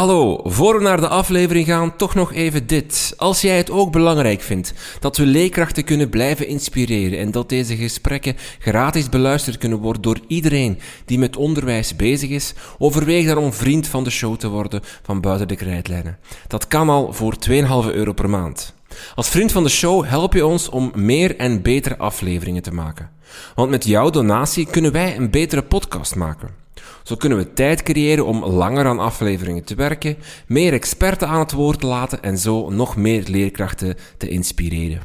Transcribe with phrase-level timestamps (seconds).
[0.00, 3.14] Hallo, voor we naar de aflevering gaan, toch nog even dit.
[3.16, 7.76] Als jij het ook belangrijk vindt dat we leerkrachten kunnen blijven inspireren en dat deze
[7.76, 13.52] gesprekken gratis beluisterd kunnen worden door iedereen die met onderwijs bezig is, overweeg dan om
[13.52, 16.18] vriend van de show te worden van Buiten de Krijtlijnen.
[16.46, 17.56] Dat kan al voor 2,5
[17.92, 18.74] euro per maand.
[19.14, 23.10] Als vriend van de show help je ons om meer en betere afleveringen te maken.
[23.54, 26.59] Want met jouw donatie kunnen wij een betere podcast maken.
[27.02, 30.16] Zo kunnen we tijd creëren om langer aan afleveringen te werken,
[30.46, 35.02] meer experten aan het woord te laten en zo nog meer leerkrachten te inspireren.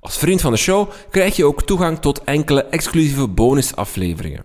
[0.00, 4.44] Als vriend van de show krijg je ook toegang tot enkele exclusieve bonusafleveringen.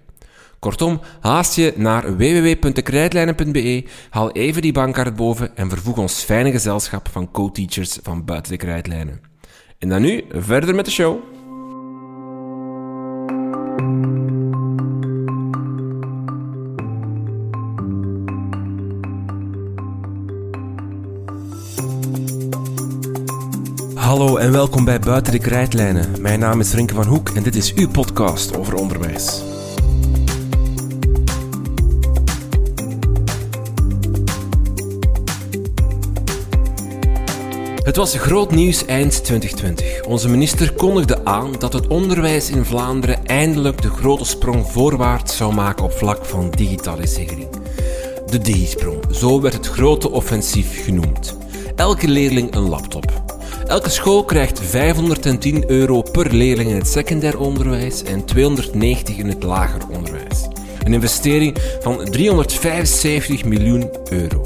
[0.60, 7.10] Kortom, haast je naar www.dekrijtlijnen.be, haal even die bankkaart boven en vervoeg ons fijne gezelschap
[7.12, 9.22] van co-teachers van buiten de krijtlijnen.
[9.80, 11.37] En dan nu verder met de show.
[24.08, 26.22] Hallo en welkom bij Buiten de Krijtlijnen.
[26.22, 29.42] Mijn naam is Rinke van Hoek en dit is uw podcast over onderwijs.
[37.84, 40.04] Het was groot nieuws eind 2020.
[40.04, 45.54] Onze minister kondigde aan dat het onderwijs in Vlaanderen eindelijk de grote sprong voorwaarts zou
[45.54, 47.48] maken op vlak van digitalisering.
[48.26, 51.38] De digisprong, zo werd het grote offensief genoemd.
[51.76, 53.27] Elke leerling een laptop.
[53.68, 59.44] Elke school krijgt 510 euro per leerling in het secundair onderwijs en 290 in het
[59.44, 60.48] lager onderwijs.
[60.84, 64.42] Een investering van 375 miljoen euro.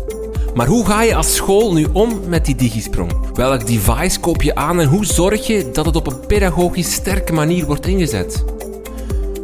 [0.54, 3.12] Maar hoe ga je als school nu om met die digisprong?
[3.34, 7.34] Welk device koop je aan en hoe zorg je dat het op een pedagogisch sterke
[7.34, 8.44] manier wordt ingezet?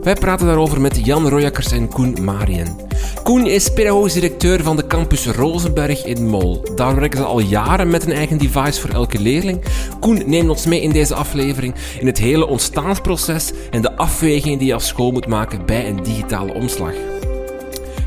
[0.04, 2.87] Wij praten daarover met Jan Royakkers en Koen Marien.
[3.28, 6.66] Koen is pedagogisch directeur van de campus Rozenberg in Mol.
[6.76, 9.62] Daar werken ze al jaren met een eigen device voor elke leerling.
[10.00, 14.68] Koen neemt ons mee in deze aflevering in het hele ontstaansproces en de afwegingen die
[14.68, 16.94] je als school moet maken bij een digitale omslag.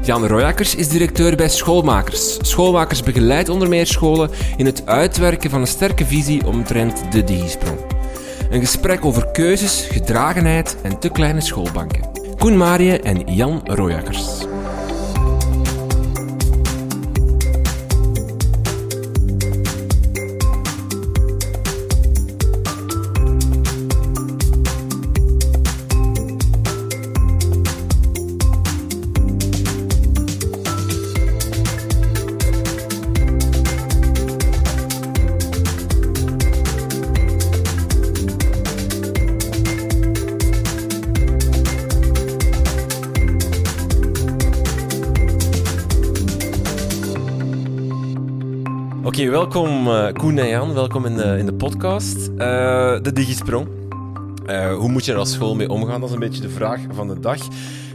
[0.03, 2.39] Jan Royakkers is directeur bij Schoolmakers.
[2.41, 7.79] Schoolmakers begeleidt onder meer scholen in het uitwerken van een sterke visie omtrent de digisprong.
[8.51, 12.09] Een gesprek over keuzes, gedragenheid en te kleine schoolbanken.
[12.39, 14.40] Koen Marie en Jan Royakkers.
[49.29, 52.29] Welkom uh, Koen en Jan, welkom in de, in de podcast.
[52.29, 52.37] Uh,
[53.01, 53.69] de Digisprong.
[54.47, 56.01] Uh, hoe moet je er als school mee omgaan?
[56.01, 57.49] Dat is een beetje de vraag van de dag.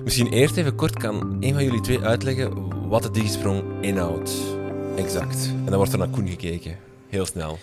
[0.03, 4.33] Misschien eerst even kort, kan een van jullie twee uitleggen wat de Digisprong inhoudt?
[4.95, 5.45] Exact.
[5.45, 6.77] En dan wordt er naar Koen gekeken.
[7.09, 7.57] Heel snel.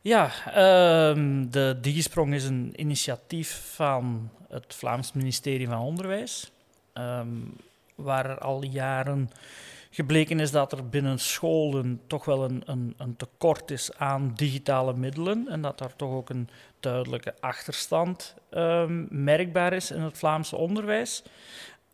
[0.00, 6.50] Ja, uh, de Digisprong is een initiatief van het Vlaams ministerie van Onderwijs,
[6.94, 7.52] um,
[7.94, 9.30] waar al jaren
[9.94, 14.94] gebleken is dat er binnen scholen toch wel een, een, een, tekort is aan digitale
[14.94, 16.48] middelen en dat daar toch ook een
[16.80, 21.22] duidelijke achterstand um, merkbaar is in het Vlaamse onderwijs.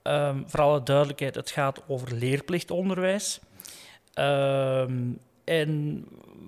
[0.02, 3.40] Um, voor alle duidelijkheid, het gaat over leerplichtonderwijs.
[4.14, 6.04] Um, en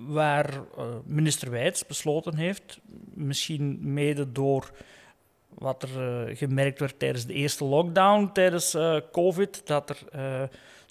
[0.07, 2.79] waar uh, minister Wijts besloten heeft,
[3.13, 4.71] misschien mede door
[5.47, 9.97] wat er uh, gemerkt werd tijdens de eerste lockdown, tijdens uh, COVID, dat er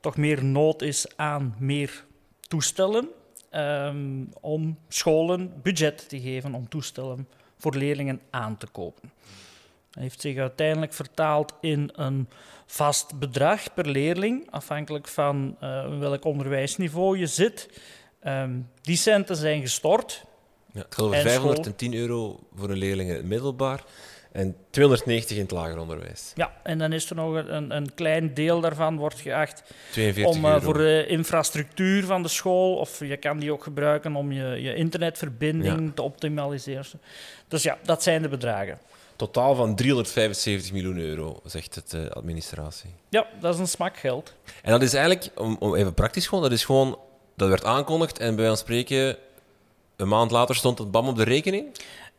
[0.02, 2.04] toch meer nood is aan meer
[2.40, 3.08] toestellen.
[3.54, 9.12] Um, om scholen budget te geven om toestellen voor leerlingen aan te kopen.
[9.90, 12.28] Dat heeft zich uiteindelijk vertaald in een
[12.66, 17.68] vast bedrag per leerling, afhankelijk van uh, welk onderwijsniveau je zit.
[18.26, 20.24] Um, die centen zijn gestort.
[20.72, 23.84] Ja, gaat over 510 euro voor een leerling in het middelbaar
[24.32, 26.32] en 290 in het lager onderwijs.
[26.34, 29.62] Ja, en dan is er nog een, een klein deel daarvan wordt geacht
[30.24, 34.32] om uh, voor de infrastructuur van de school, of je kan die ook gebruiken om
[34.32, 36.84] je, je internetverbinding te optimaliseren.
[37.48, 38.78] Dus ja, dat zijn de bedragen.
[39.16, 42.90] Totaal van 375 miljoen euro, zegt het uh, administratie.
[43.08, 44.34] Ja, dat is een smak geld.
[44.62, 46.98] En dat is eigenlijk, om, om even praktisch gewoon, dat is gewoon,
[47.36, 49.16] dat werd aangekondigd en bij ons spreken,
[49.96, 51.66] een maand later stond het bam op de rekening?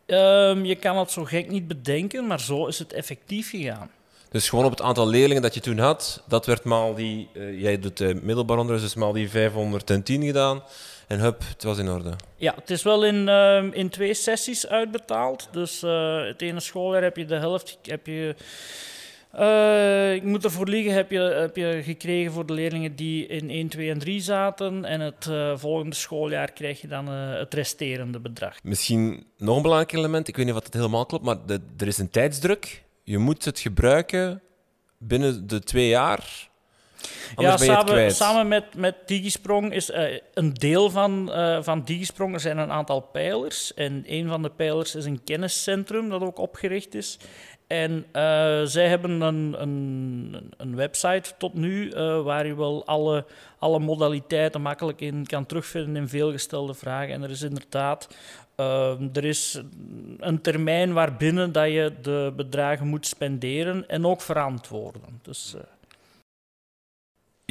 [0.05, 3.89] Um, je kan het zo gek niet bedenken, maar zo is het effectief gegaan.
[4.29, 7.61] Dus gewoon op het aantal leerlingen dat je toen had, dat werd maal die, uh,
[7.61, 10.63] jij doet uh, middelbaar onderwijs, dus maal die 510 gedaan.
[11.07, 12.13] En hup, het was in orde.
[12.35, 15.47] Ja, het is wel in, uh, in twee sessies uitbetaald.
[15.51, 18.35] Dus uh, het ene schooljaar heb je de helft, heb je
[19.39, 23.49] uh, ik moet ervoor liegen, heb je, heb je gekregen voor de leerlingen die in
[23.49, 24.85] 1, 2 en 3 zaten.
[24.85, 28.63] En het uh, volgende schooljaar krijg je dan uh, het resterende bedrag.
[28.63, 31.87] Misschien nog een belangrijk element, ik weet niet of het helemaal klopt, maar de, er
[31.87, 32.83] is een tijdsdruk.
[33.03, 34.41] Je moet het gebruiken
[34.97, 36.51] binnen de twee jaar.
[37.35, 39.91] Ja, samen, samen, met, met Digisprong is
[40.33, 41.31] een deel van,
[41.61, 42.33] van Digisprong.
[42.33, 43.73] Er zijn een aantal pijlers.
[43.73, 47.17] En een van de pijlers is een kenniscentrum dat ook opgericht is.
[47.67, 48.03] En uh,
[48.63, 53.25] zij hebben een, een, een, website tot nu uh, waar je wel alle,
[53.57, 57.13] alle modaliteiten makkelijk in kan terugvinden in veelgestelde vragen.
[57.13, 58.07] En er is inderdaad
[58.57, 59.61] uh, er is
[60.17, 65.19] een termijn waarbinnen dat je de bedragen moet spenderen en ook verantwoorden.
[65.21, 65.55] Dus,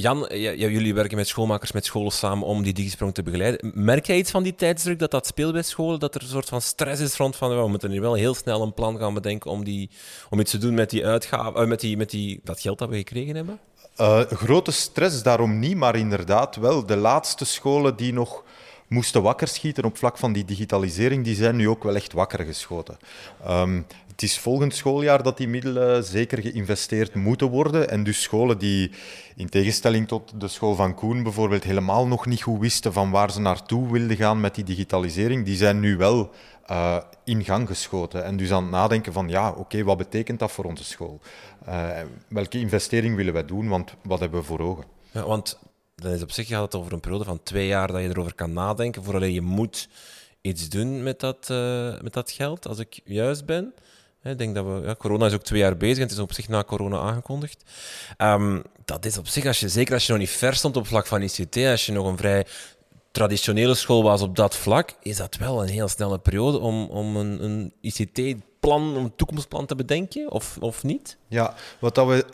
[0.02, 0.26] Jan,
[0.56, 3.72] jullie werken met schoolmakers, met scholen samen om die digisprong te begeleiden.
[3.74, 6.00] Merk jij iets van die tijdsdruk dat dat speelt bij scholen?
[6.00, 8.62] Dat er een soort van stress is rond van we moeten hier wel heel snel
[8.62, 9.90] een plan gaan bedenken om, die,
[10.30, 12.88] om iets te doen met die uitgaven, uh, met, die, met die, dat geld dat
[12.88, 13.58] we gekregen hebben?
[14.00, 18.44] Uh, grote stress daarom niet, maar inderdaad wel de laatste scholen die nog
[18.88, 22.44] moesten wakker schieten op vlak van die digitalisering, die zijn nu ook wel echt wakker
[22.44, 22.98] geschoten.
[23.48, 27.90] Um, het is volgend schooljaar dat die middelen zeker geïnvesteerd moeten worden.
[27.90, 28.90] En dus scholen die,
[29.36, 33.30] in tegenstelling tot de school van Koen bijvoorbeeld, helemaal nog niet goed wisten van waar
[33.30, 36.30] ze naartoe wilden gaan met die digitalisering, die zijn nu wel
[36.70, 38.24] uh, in gang geschoten.
[38.24, 41.20] En dus aan het nadenken van, ja, oké, wat betekent dat voor onze school?
[41.68, 41.90] Uh,
[42.28, 44.84] welke investering willen wij doen, want wat hebben we voor ogen?
[45.10, 45.58] Ja, want
[45.94, 48.34] dan is op zich gaat het over een periode van twee jaar dat je erover
[48.34, 49.88] kan nadenken, vooral je moet
[50.40, 53.74] iets doen met dat, uh, met dat geld, als ik juist ben.
[54.24, 56.32] Ik denk dat we, ja, corona is ook twee jaar bezig en het is op
[56.32, 57.64] zich na corona aangekondigd.
[58.18, 60.86] Um, dat is op zich, als je, zeker als je nog niet ver stond op
[60.86, 62.46] vlak van ICT, als je nog een vrij
[63.10, 67.16] traditionele school was op dat vlak, is dat wel een heel snelle periode om, om
[67.16, 71.16] een, een ICT-plan, een toekomstplan te bedenken, of, of niet?
[71.28, 72.24] Ja, wat dat we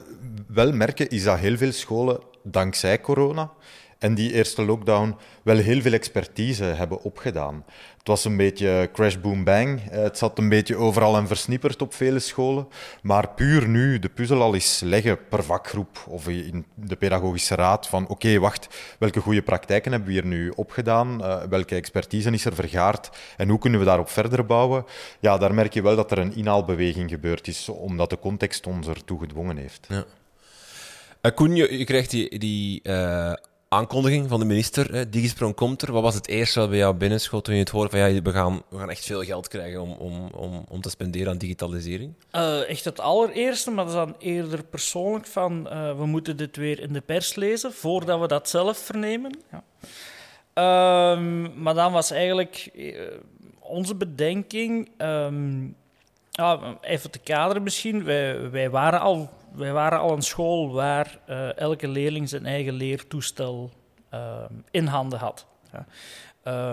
[0.46, 3.52] wel merken is dat heel veel scholen, dankzij corona,
[3.98, 7.64] en die eerste lockdown wel heel veel expertise hebben opgedaan.
[7.98, 9.90] Het was een beetje crash, boom, bang.
[9.90, 12.68] Eh, het zat een beetje overal en versnipperd op vele scholen.
[13.02, 17.88] Maar puur nu de puzzel al eens leggen per vakgroep of in de pedagogische raad
[17.88, 18.68] van oké, wacht,
[18.98, 21.20] welke goede praktijken hebben we hier nu opgedaan?
[21.20, 23.10] Uh, welke expertise is er vergaard?
[23.36, 24.84] En hoe kunnen we daarop verder bouwen?
[25.20, 28.86] Ja, daar merk je wel dat er een inhaalbeweging gebeurd is, omdat de context ons
[28.86, 29.86] ertoe gedwongen heeft.
[29.88, 30.04] Ja.
[31.30, 32.82] Koen, je, je, krijgt die, die
[33.68, 35.92] aankondiging van de minister, hè, Digisprong komt er.
[35.92, 38.32] Wat was het eerste wat bij jou binnenschot toen je het hoorde van ja, we
[38.32, 42.14] gaan, we gaan echt veel geld krijgen om, om, om, om te spenderen aan digitalisering?
[42.32, 46.56] Uh, echt het allereerste, maar dat is dan eerder persoonlijk van uh, we moeten dit
[46.56, 49.38] weer in de pers lezen voordat we dat zelf vernemen.
[49.50, 49.62] Ja.
[51.12, 53.00] Um, maar dan was eigenlijk uh,
[53.58, 55.76] onze bedenking, um,
[56.30, 61.18] ja, even te kaderen misschien, wij, wij waren al wij waren al een school waar
[61.28, 63.70] uh, elke leerling zijn eigen leertoestel
[64.14, 65.46] uh, in handen had.
[65.72, 65.86] Ja.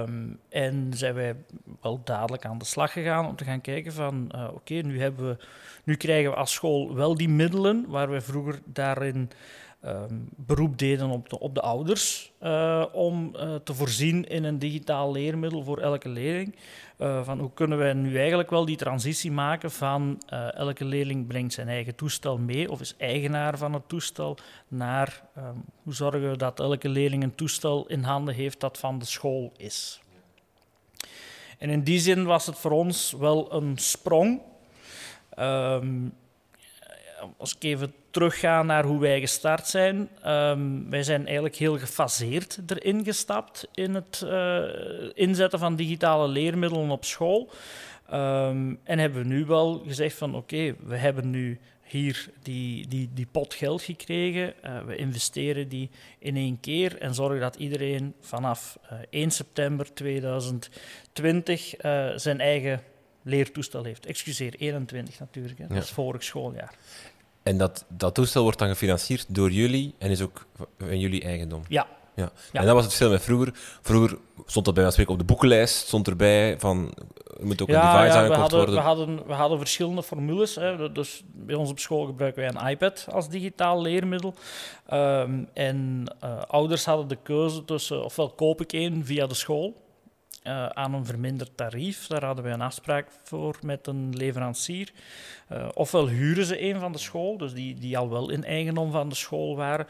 [0.02, 1.36] Um, en zijn wij
[1.82, 5.14] wel dadelijk aan de slag gegaan om te gaan kijken van uh, oké, nu,
[5.84, 9.30] nu krijgen we als school wel die middelen waar we vroeger daarin
[9.86, 14.60] um, beroep deden op de, op de ouders uh, om uh, te voorzien in een
[14.60, 16.56] digitaal leermiddel voor elke leerling.
[17.00, 20.22] Uh, van hoe kunnen wij nu eigenlijk wel die transitie maken van
[20.54, 24.38] elke leerling brengt zijn eigen toestel mee of is eigenaar van het toestel
[24.68, 29.00] naar um, hoe zorgen we dat elke leerling een toestel in handen heeft dat van
[29.00, 30.00] de school is.
[31.58, 34.42] En in die zin was het voor ons wel een sprong.
[35.39, 36.13] Um,
[37.38, 40.10] als ik even terugga naar hoe wij gestart zijn.
[40.25, 44.63] Um, wij zijn eigenlijk heel gefaseerd erin gestapt in het uh,
[45.13, 47.50] inzetten van digitale leermiddelen op school.
[48.13, 52.88] Um, en hebben we nu wel gezegd van oké, okay, we hebben nu hier die,
[52.88, 54.53] die, die pot geld gekregen.
[54.65, 55.89] Uh, we investeren die
[56.20, 61.74] in één keer en zorgen dat iedereen vanaf uh, eh, 1 september 2020
[62.15, 62.82] zijn eigen
[63.25, 64.05] leertoestel heeft.
[64.05, 65.67] Excuseer, 21 natuurlijk, hè.
[65.67, 66.74] dat is vorig schooljaar.
[67.46, 70.46] En dat, dat toestel wordt dan gefinancierd door jullie en is ook
[70.78, 71.64] in jullie eigendom?
[71.68, 71.88] Ja.
[72.16, 72.32] ja.
[72.52, 73.52] En dat was het verschil met vroeger.
[73.82, 76.94] Vroeger stond dat bij van op de boekenlijst, stond erbij van
[77.40, 78.75] er moet ook een device ja, aangekocht we worden.
[78.75, 80.56] We hadden, we hadden verschillende formules.
[80.56, 80.92] Hè.
[80.92, 84.34] Dus bij ons op school gebruiken wij een iPad als digitaal leermiddel.
[84.94, 89.85] Um, en uh, ouders hadden de keuze tussen ofwel koop ik één via de school
[90.48, 92.08] uh, aan een verminderd tarief.
[92.08, 94.92] Daar hadden we een afspraak voor met een leverancier.
[95.52, 98.92] Uh, ofwel huren ze een van de school, dus die, die al wel in eigendom
[98.92, 99.88] van de school waren.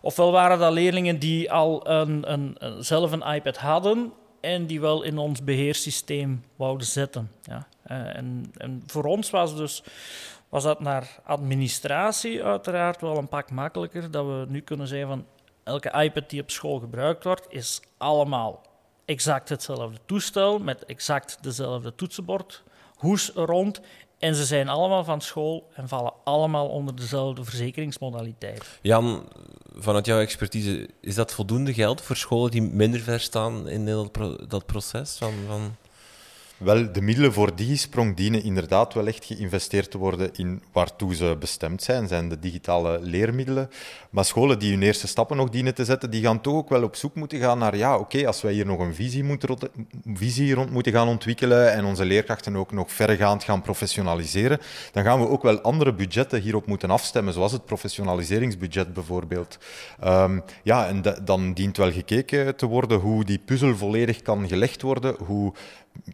[0.00, 5.02] Ofwel waren dat leerlingen die al een, een, zelf een iPad hadden en die wel
[5.02, 7.30] in ons beheersysteem wouden zetten.
[7.42, 7.66] Ja.
[7.90, 9.82] Uh, en, en voor ons was dus
[10.48, 14.10] was dat naar administratie uiteraard wel een pak makkelijker.
[14.10, 15.26] Dat we nu kunnen zeggen van
[15.62, 18.62] elke iPad die op school gebruikt wordt, is allemaal
[19.08, 22.62] exact hetzelfde toestel met exact dezelfde toetsenbord,
[22.96, 23.80] hoes rond.
[24.18, 28.78] En ze zijn allemaal van school en vallen allemaal onder dezelfde verzekeringsmodaliteit.
[28.82, 29.28] Jan,
[29.74, 34.10] vanuit jouw expertise, is dat voldoende geld voor scholen die minder ver staan in
[34.48, 35.16] dat, proces?
[35.16, 35.76] Van, van...
[36.58, 41.36] Wel, de middelen voor Digisprong dienen inderdaad wel echt geïnvesteerd te worden in waartoe ze
[41.38, 43.70] bestemd zijn, zijn de digitale leermiddelen.
[44.10, 46.82] Maar scholen die hun eerste stappen nog dienen te zetten, die gaan toch ook wel
[46.82, 49.56] op zoek moeten gaan naar, ja, oké, als wij hier nog een visie, moeten,
[50.14, 54.60] visie rond moeten gaan ontwikkelen en onze leerkrachten ook nog verregaand gaan professionaliseren,
[54.92, 59.58] dan gaan we ook wel andere budgetten hierop moeten afstemmen, zoals het professionaliseringsbudget bijvoorbeeld.
[60.04, 64.82] Um, ja, en dan dient wel gekeken te worden hoe die puzzel volledig kan gelegd
[64.82, 65.52] worden, hoe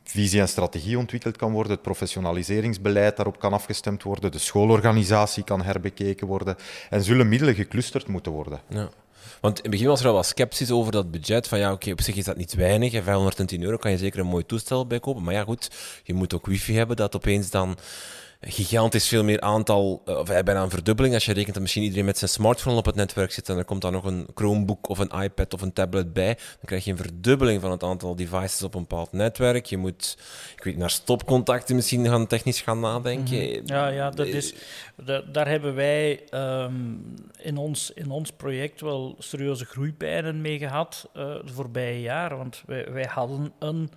[0.05, 5.63] visie en strategie ontwikkeld kan worden, het professionaliseringsbeleid daarop kan afgestemd worden, de schoolorganisatie kan
[5.63, 6.57] herbekeken worden
[6.91, 8.61] en zullen middelen geclusterd moeten worden.
[8.69, 8.89] Ja.
[9.41, 11.49] Want in het begin was er al wat sceptisch over dat budget.
[11.49, 12.93] Van ja, oké, op zich is dat niet weinig.
[12.93, 15.23] En 510 euro kan je zeker een mooi toestel bij kopen.
[15.23, 15.71] Maar ja, goed,
[16.03, 17.77] je moet ook wifi hebben dat opeens dan
[18.47, 21.15] gigantisch veel meer aantal, eh, of bijna een verdubbeling.
[21.15, 23.65] Als je rekent dat misschien iedereen met zijn smartphone op het netwerk zit en er
[23.65, 26.91] komt dan nog een Chromebook of een iPad of een tablet bij, dan krijg je
[26.91, 29.67] een verdubbeling van het aantal devices op een bepaald netwerk.
[29.67, 30.19] Je moet,
[30.57, 33.37] ik weet, naar stopcontacten misschien gaan technisch gaan nadenken.
[33.37, 33.61] Mhm.
[33.65, 34.55] Ja, ja, dat is,
[35.33, 41.23] daar hebben wij um, in, ons, in ons project wel serieuze groeipijnen mee gehad uh,
[41.23, 42.37] de voorbije jaren.
[42.39, 43.91] Want wij, wij hadden een,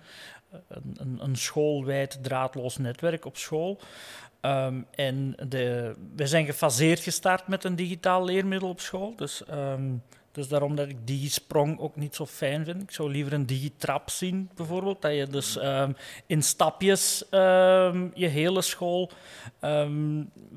[0.68, 3.80] een, een schoolwijd draadloos netwerk op school.
[4.40, 9.16] Um, en de, we zijn gefaseerd gestart met een digitaal leermiddel op school.
[9.16, 10.02] Dus, um,
[10.32, 12.82] dus daarom dat ik digisprong ook niet zo fijn vind.
[12.82, 15.02] Ik zou liever een digitrap zien, bijvoorbeeld.
[15.02, 17.24] Dat je dus um, in stapjes
[18.14, 19.10] je hele school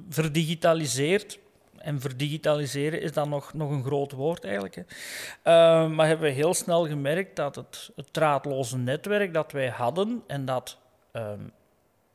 [0.09, 1.39] verdigitaliseert.
[1.77, 4.75] En verdigitaliseren is dan nog, nog een groot woord eigenlijk.
[4.75, 5.87] Hè.
[5.87, 10.45] maar hebben we heel snel gemerkt dat het, het draadloze netwerk dat wij hadden en
[10.45, 10.77] dat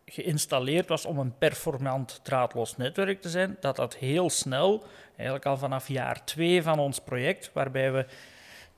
[0.06, 4.84] geïnstalleerd was om een performant draadloos netwerk te zijn, dat dat heel snel,
[5.16, 8.06] eigenlijk al vanaf jaar twee van ons project, waarbij we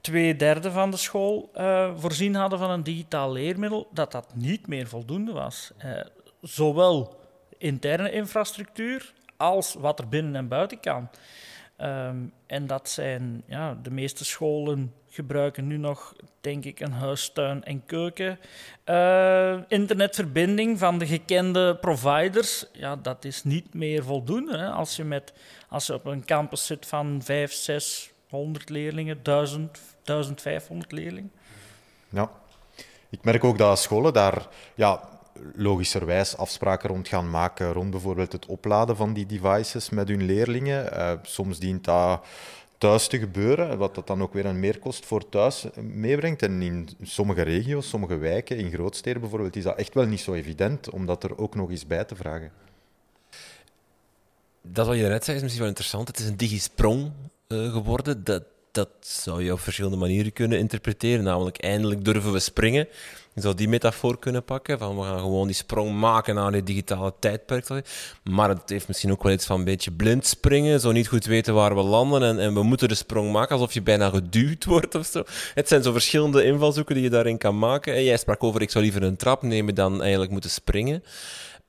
[0.00, 4.66] twee derde van de school uh, voorzien hadden van een digitaal leermiddel, dat dat niet
[4.66, 5.72] meer voldoende was.
[5.84, 6.00] Uh,
[6.40, 7.20] zowel
[7.58, 11.08] interne infrastructuur als wat er binnen en buiten kan.
[11.80, 17.64] Um, en dat zijn, ja, de meeste scholen gebruiken nu nog, denk ik, een huistuin
[17.64, 18.38] en keuken.
[18.86, 24.58] Uh, internetverbinding van de gekende providers, ja, dat is niet meer voldoende.
[24.58, 24.70] Hè.
[24.70, 25.32] Als, je met,
[25.68, 31.32] als je op een campus zit van 5, 600 leerlingen, 1000, 1500 leerlingen.
[32.08, 32.30] Ja,
[33.10, 35.00] ik merk ook dat scholen daar ja,
[35.54, 40.92] logischerwijs afspraken rond gaan maken rond bijvoorbeeld het opladen van die devices met hun leerlingen.
[40.92, 42.24] Uh, soms dient dat
[42.78, 46.42] thuis te gebeuren, wat dat dan ook weer een meerkost voor thuis meebrengt.
[46.42, 50.34] En in sommige regio's, sommige wijken, in grootsteden bijvoorbeeld, is dat echt wel niet zo
[50.34, 52.52] evident om dat er ook nog eens bij te vragen.
[54.62, 56.08] Dat wat je net zei is misschien wel interessant.
[56.08, 57.12] Het is een digisprong
[57.48, 58.24] uh, geworden.
[58.24, 61.24] Dat, dat zou je op verschillende manieren kunnen interpreteren.
[61.24, 62.88] Namelijk, eindelijk durven we springen.
[63.34, 66.66] Je zou die metafoor kunnen pakken, van we gaan gewoon die sprong maken naar het
[66.66, 67.66] digitale tijdperk.
[68.22, 71.24] Maar het heeft misschien ook wel iets van een beetje blind springen, zo niet goed
[71.24, 74.64] weten waar we landen en, en we moeten de sprong maken alsof je bijna geduwd
[74.64, 75.22] wordt of zo.
[75.54, 77.94] Het zijn zo verschillende invalshoeken die je daarin kan maken.
[77.94, 81.02] En jij sprak over, ik zou liever een trap nemen dan eigenlijk moeten springen.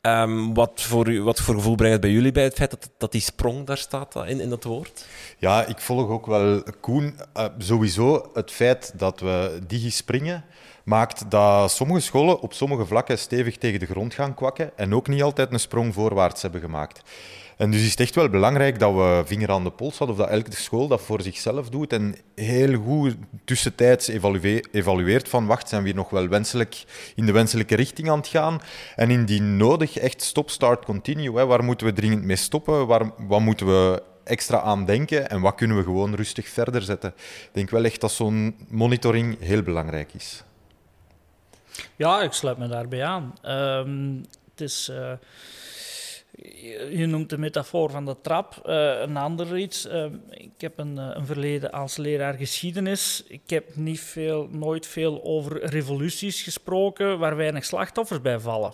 [0.09, 3.21] Um, wat, voor, wat voor gevoel brengt het bij jullie bij het feit dat, die
[3.21, 5.05] sprong daar staat in, in dat woord?
[5.37, 7.15] Ja, ik volg ook wel Koen.
[7.37, 10.43] Uh, sowieso het feit dat we digi springen
[10.83, 15.07] maakt dat sommige scholen op sommige vlakken stevig tegen de grond gaan kwakken en ook
[15.07, 17.01] niet altijd een sprong voorwaarts hebben gemaakt.
[17.59, 20.21] En dus is het echt wel belangrijk dat we vinger aan de pols hadden, of
[20.21, 24.07] dat elke school dat voor zichzelf doet en heel goed tussentijds
[24.71, 26.83] evalueert van wacht, zijn we hier nog wel wenselijk
[27.15, 28.61] in de wenselijke richting aan het gaan?
[28.95, 31.37] En indien nodig echt stop, start, continue.
[31.37, 31.45] Hè.
[31.45, 32.87] Waar moeten we dringend mee stoppen?
[32.87, 37.13] Waar, wat moeten we extra aan denken en wat kunnen we gewoon rustig verder zetten?
[37.17, 40.43] Ik denk wel echt dat zo'n monitoring heel belangrijk is.
[41.95, 43.33] Ja, ik sluit me daarbij aan.
[43.45, 44.89] Um, het is...
[44.91, 45.11] Uh,
[46.91, 48.62] je noemt de metafoor van de trap.
[48.65, 49.86] Uh, een ander iets.
[49.86, 53.24] Uh, ik heb een, een, verleden als leraar geschiedenis.
[53.27, 58.74] Ik heb niet veel, nooit veel over revoluties gesproken waar weinig slachtoffers bij vallen.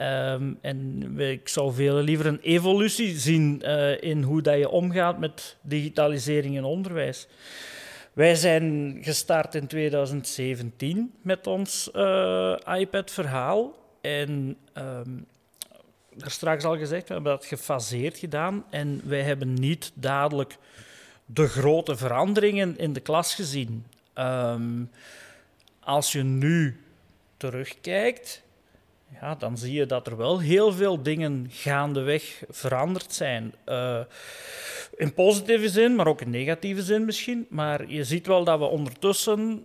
[0.00, 5.18] Um, en ik zou veel liever een evolutie zien uh, in hoe dat je omgaat
[5.18, 7.26] met digitalisering in onderwijs.
[8.12, 11.90] Wij zijn gestart in 2017 met ons
[12.78, 13.72] iPad-verhaal.
[14.00, 15.26] En um,
[16.20, 20.56] er straks al gezegd, we hebben dat gefaseerd gedaan en wij hebben niet dadelijk
[21.26, 23.86] de grote veranderingen in de klas gezien.
[24.18, 24.90] Um,
[25.80, 26.80] als je nu
[27.36, 28.42] terugkijkt,
[29.20, 33.54] ja, dan zie je dat er wel heel veel dingen gaandeweg veranderd zijn.
[33.66, 34.00] Uh,
[34.96, 37.46] in positieve zin, maar ook in negatieve zin misschien.
[37.50, 39.62] Maar je ziet wel dat we ondertussen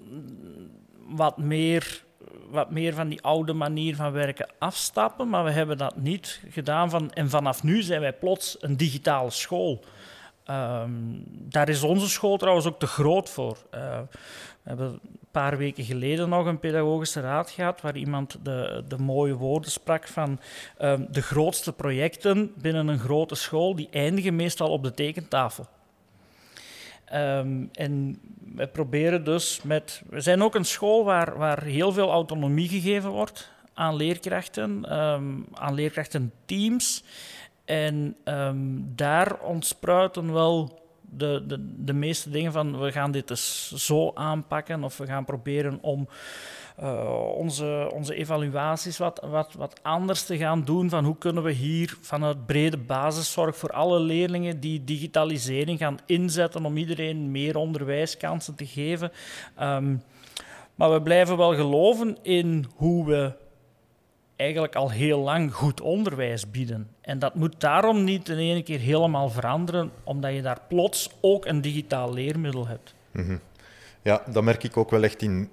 [1.08, 2.04] wat meer
[2.50, 6.90] wat meer van die oude manier van werken afstappen, maar we hebben dat niet gedaan.
[6.90, 9.84] Van, en vanaf nu zijn wij plots een digitale school.
[10.50, 13.58] Um, daar is onze school trouwens ook te groot voor.
[13.76, 14.00] Uh,
[14.64, 18.98] we hebben een paar weken geleden nog een pedagogische raad gehad waar iemand de, de
[18.98, 20.40] mooie woorden sprak van
[20.82, 25.68] um, de grootste projecten binnen een grote school, die eindigen meestal op de tekentafel.
[27.14, 28.20] Um, en
[28.56, 30.02] we proberen dus met.
[30.10, 35.46] We zijn ook een school waar, waar heel veel autonomie gegeven wordt aan leerkrachten, um,
[35.54, 37.04] aan leerkrachtenteams.
[37.66, 43.72] En um, daar ontspruiten wel de, de, de meeste dingen van we gaan dit dus
[43.76, 46.08] zo aanpakken of we gaan proberen om
[46.82, 50.90] uh, onze, onze evaluaties wat, wat, wat anders te gaan doen.
[50.90, 56.66] Van hoe kunnen we hier vanuit brede basiszorg voor alle leerlingen die digitalisering gaan inzetten
[56.66, 59.12] om iedereen meer onderwijskansen te geven.
[59.62, 60.04] Um,
[60.76, 63.34] maar we blijven wel geloven in hoe we
[64.36, 66.88] eigenlijk al heel lang goed onderwijs bieden.
[67.02, 71.46] En dat moet daarom niet in één keer helemaal veranderen, omdat je daar plots ook
[71.46, 72.94] een digitaal leermiddel hebt.
[73.12, 73.40] -hmm.
[74.02, 75.50] Ja, dat merk ik ook wel echt in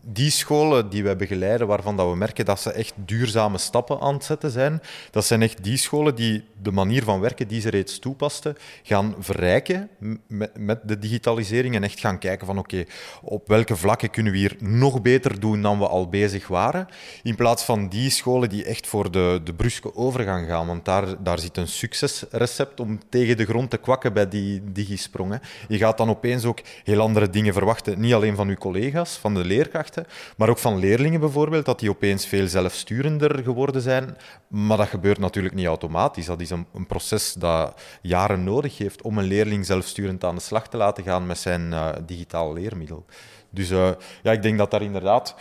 [0.00, 4.14] die scholen die wij begeleiden, waarvan dat we merken dat ze echt duurzame stappen aan
[4.14, 4.82] het zetten zijn.
[5.10, 9.14] Dat zijn echt die scholen die de manier van werken die ze reeds toepasten, gaan
[9.18, 9.88] verrijken
[10.26, 12.84] met, met de digitalisering en echt gaan kijken van oké,
[13.22, 16.88] op welke vlakken kunnen we hier nog beter doen dan we al bezig waren.
[17.22, 21.22] In plaats van die scholen die echt voor de, de bruske overgang gaan, want daar,
[21.22, 25.40] daar zit een succesrecept om tegen de grond te kwakken bij die digisprongen.
[25.68, 29.34] Je gaat dan opeens ook heel andere dingen verwachten niet alleen van uw collega's, van
[29.34, 30.06] de leerkrachten,
[30.36, 34.16] maar ook van leerlingen bijvoorbeeld, dat die opeens veel zelfsturender geworden zijn.
[34.48, 36.26] Maar dat gebeurt natuurlijk niet automatisch.
[36.26, 40.40] Dat is een, een proces dat jaren nodig heeft om een leerling zelfsturend aan de
[40.40, 43.04] slag te laten gaan met zijn uh, digitaal leermiddel.
[43.50, 43.90] Dus uh,
[44.22, 45.34] ja, ik denk dat daar inderdaad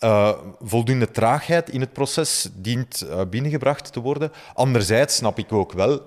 [0.00, 4.32] uh, voldoende traagheid in het proces dient binnengebracht te worden.
[4.54, 6.02] Anderzijds snap ik ook wel,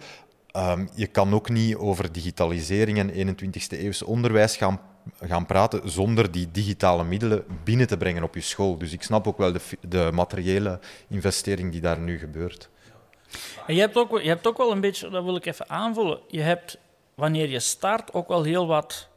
[0.56, 4.80] um, je kan ook niet over digitalisering en 21ste eeuwse onderwijs gaan
[5.20, 8.78] gaan praten zonder die digitale middelen binnen te brengen op je school.
[8.78, 12.70] Dus ik snap ook wel de, de materiële investering die daar nu gebeurt.
[13.68, 16.20] En je hebt, ook, je hebt ook wel een beetje, dat wil ik even aanvullen,
[16.28, 16.78] je hebt
[17.16, 19.10] wanneer je start ook wel heel wat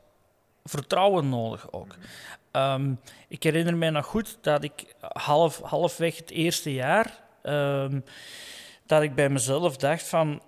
[0.64, 1.96] vertrouwen nodig ook.
[2.52, 8.04] Um, ik herinner mij nog goed dat ik half, halfweg het eerste jaar, um,
[8.86, 10.42] dat ik bij mezelf dacht van,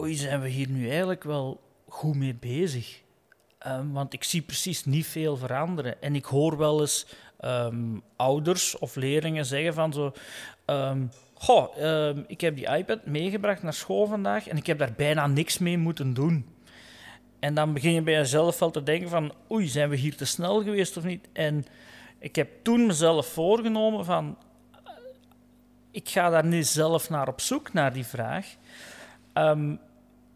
[0.00, 3.02] oei, zijn we hier nu eigenlijk wel goed mee bezig?
[3.66, 6.02] Um, want ik zie precies niet veel veranderen.
[6.02, 7.06] En ik hoor wel eens
[7.40, 10.12] um, ouders of leerlingen zeggen van zo...
[11.34, 11.76] Goh,
[12.26, 15.78] ik heb die iPad meegebracht naar school vandaag en ik heb daar bijna niks mee
[15.78, 16.46] moeten doen.
[17.40, 19.32] En dan begin je bij jezelf wel te denken van...
[19.50, 21.28] Oei, zijn we hier te snel geweest of niet?
[21.32, 21.64] En
[22.18, 24.36] ik heb toen mezelf voorgenomen van...
[25.90, 28.46] Ik ga daar niet zelf naar op zoek, naar die vraag.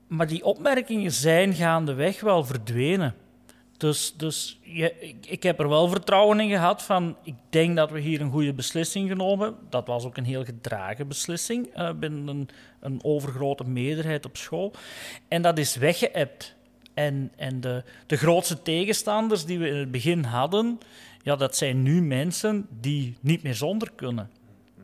[0.07, 3.15] Maar die opmerkingen zijn gaandeweg wel verdwenen.
[3.77, 8.01] Dus, dus je, ik, heb er wel vertrouwen in gehad van, ik denk dat we
[8.01, 9.55] hier een goede beslissing genomen.
[9.69, 12.49] Dat was ook een heel gedragen beslissing uh, binnen een,
[12.81, 14.73] een, overgrote meerderheid op school.
[15.29, 16.55] En dat is weggeëpt.
[16.95, 20.79] En, en de, de grootste tegenstanders die we in het begin hadden,
[21.23, 24.31] ja, dat zijn nu mensen die niet meer zonder kunnen.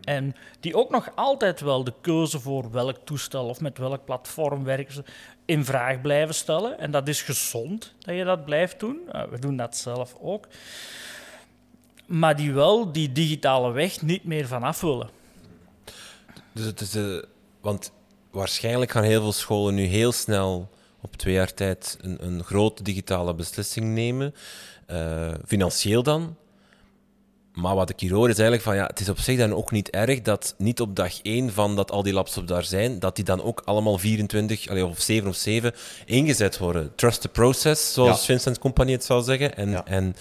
[0.04, 4.64] En die ook nog altijd wel de keuze voor welk toestel of met welk platform
[4.64, 5.04] werken ze
[5.44, 6.78] in vraag blijven stellen.
[6.78, 9.00] En dat is gezond dat je dat blijft doen.
[9.12, 10.46] Uh, we doen dat zelf ook.
[12.06, 15.10] Maar die wel die digitale weg niet meer vanaf willen.
[16.52, 17.22] Dus het is, uh,
[17.60, 17.92] want
[18.30, 22.82] waarschijnlijk gaan heel veel scholen nu heel snel op twee jaar tijd een, een grote
[22.82, 24.34] digitale beslissing nemen.
[24.90, 26.36] Uh, financieel dan.
[27.52, 29.70] Maar wat ik hier hoor is eigenlijk van ja, het is op zich dan ook
[29.70, 33.16] niet erg dat niet op dag 1 van dat al die laptops daar zijn, dat
[33.16, 35.72] die dan ook allemaal 24 of 7 of 7
[36.06, 36.92] ingezet worden.
[36.94, 39.56] Trust the process, zoals Vincent Company het zou zeggen.
[39.56, 40.16] En, en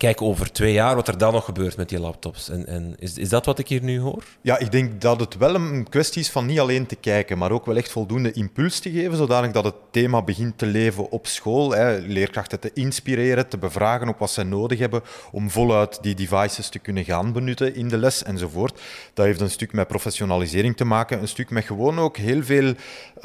[0.00, 2.48] kijken over twee jaar wat er dan nog gebeurt met die laptops.
[2.48, 4.24] En, en is, is dat wat ik hier nu hoor?
[4.40, 7.50] Ja, ik denk dat het wel een kwestie is van niet alleen te kijken, maar
[7.50, 11.26] ook wel echt voldoende impuls te geven, zodanig dat het thema begint te leven op
[11.26, 11.70] school.
[11.70, 11.98] Hè.
[11.98, 16.78] Leerkrachten te inspireren, te bevragen op wat ze nodig hebben om voluit die devices te
[16.78, 18.80] kunnen gaan benutten in de les enzovoort.
[19.14, 22.74] Dat heeft een stuk met professionalisering te maken, een stuk met gewoon ook heel veel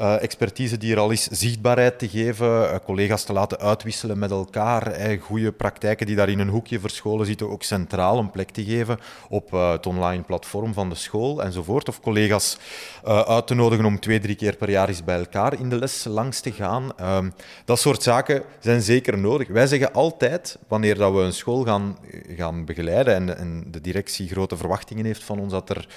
[0.00, 4.30] uh, expertise die er al is, zichtbaarheid te geven, uh, collega's te laten uitwisselen met
[4.30, 8.50] elkaar, goede praktijken die daar in een hoek hoekje verscholen zitten, ook centraal een plek
[8.50, 8.98] te geven
[9.28, 11.88] op uh, het online platform van de school enzovoort.
[11.88, 12.58] Of collega's
[13.04, 15.78] uh, uit te nodigen om twee, drie keer per jaar eens bij elkaar in de
[15.78, 16.90] les langs te gaan.
[17.00, 17.18] Uh,
[17.64, 19.48] dat soort zaken zijn zeker nodig.
[19.48, 21.98] Wij zeggen altijd, wanneer dat we een school gaan,
[22.36, 25.88] gaan begeleiden en, de directie grote verwachtingen heeft van ons dat er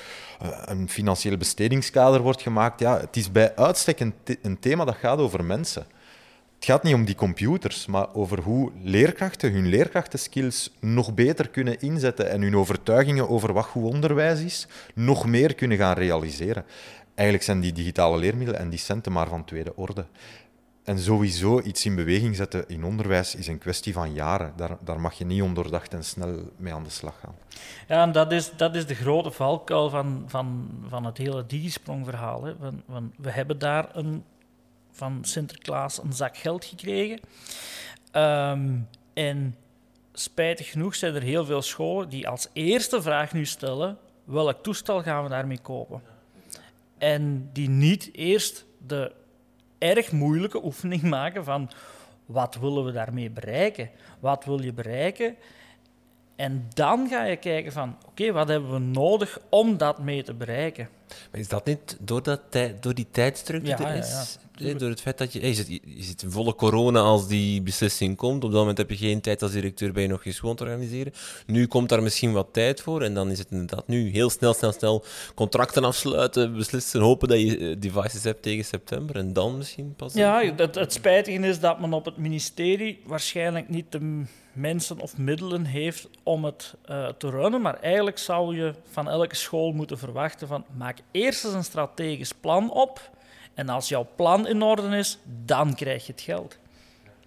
[0.66, 5.44] een financieel bestedingskader wordt gemaakt, ja, het is bij uitstek een thema dat gaat over
[5.44, 5.86] mensen.
[6.60, 11.80] Het gaat niet om die computers, maar over hoe leerkrachten hun leerkrachtenskills nog beter kunnen
[11.82, 16.66] inzetten en hun overtuigingen over wat goed onderwijs is, nog meer kunnen gaan realiseren.
[17.16, 20.06] Eigenlijk zijn die digitale leermiddelen en die centen maar van tweede orde.
[20.84, 24.54] En sowieso iets in beweging zetten in onderwijs is een kwestie van jaren.
[24.56, 27.36] Daar, daar mag je niet ondoordacht en snel mee aan de slag gaan.
[27.88, 32.42] Ja, en dat is, dat is de grote valkuil van, van, van het hele digisprong-verhaal.
[33.18, 34.24] we hebben daar een
[35.00, 37.20] van Sinterklaas een zak geld gekregen.
[38.12, 38.78] Ehm,
[39.14, 39.56] en
[40.14, 45.02] spijtig genoeg zijn er heel veel scholen die als eerste vraag nu stellen: welk toestel
[45.02, 46.02] gaan we daarmee kopen?
[46.98, 49.12] En die niet eerst de
[49.78, 51.70] erg moeilijke oefening maken van
[52.26, 53.90] wat willen we daarmee bereiken?
[54.20, 55.36] Wat wil je bereiken?
[56.36, 60.34] En dan ga je kijken van, oké, wat hebben we nodig om dat mee te
[60.34, 60.90] bereiken?
[61.32, 62.42] Maar is dat niet door, dat
[62.80, 64.10] door die tijdsdruk die er is?
[64.10, 65.48] Ja, door het feit dat je...
[65.48, 68.44] Je zit, je zit in volle corona als die beslissing komt.
[68.44, 70.64] Op dat moment heb je geen tijd als directeur bij je nog eens gewoon te
[70.64, 71.14] organiseren.
[71.46, 73.02] Nu komt daar misschien wat tijd voor.
[73.02, 75.04] En dan is het inderdaad nu heel snel, snel, snel
[75.36, 79.16] contracten afsluiten, beslissen, hopen dat je eh, devices hebt tegen september.
[79.16, 80.14] En dan misschien pas...
[80.14, 85.18] Ja, het, het spijtige is dat men op het ministerie waarschijnlijk niet de mensen of
[85.18, 87.62] middelen heeft om het uh, te runnen.
[87.62, 92.34] Maar eigenlijk zou je van elke school moeten verwachten van maak eerst eens een strategisch
[92.34, 93.10] plan op.
[93.60, 96.58] En als jouw plan in orde is, dan krijg je het geld.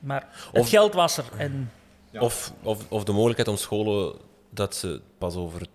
[0.00, 1.24] Maar het geld was er.
[1.36, 1.70] En...
[2.12, 4.14] Of, of, of de mogelijkheid om scholen
[4.50, 5.66] dat ze pas over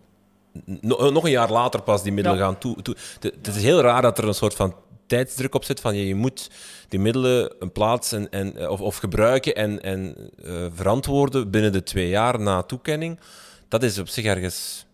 [0.81, 2.81] nog een jaar later pas die middelen gaan toe.
[2.81, 2.95] toe.
[3.19, 6.15] Het is heel raar dat er een soort van tijdsdruk op zit van je, je
[6.15, 6.49] moet
[6.87, 11.71] die middelen een plaats en, en, eh, of, of gebruiken en, en uh, verantwoorden binnen
[11.71, 13.19] de twee jaar na toekenning.
[13.67, 14.85] Dat is op zich ergens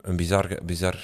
[0.00, 0.94] een bizar, bizar,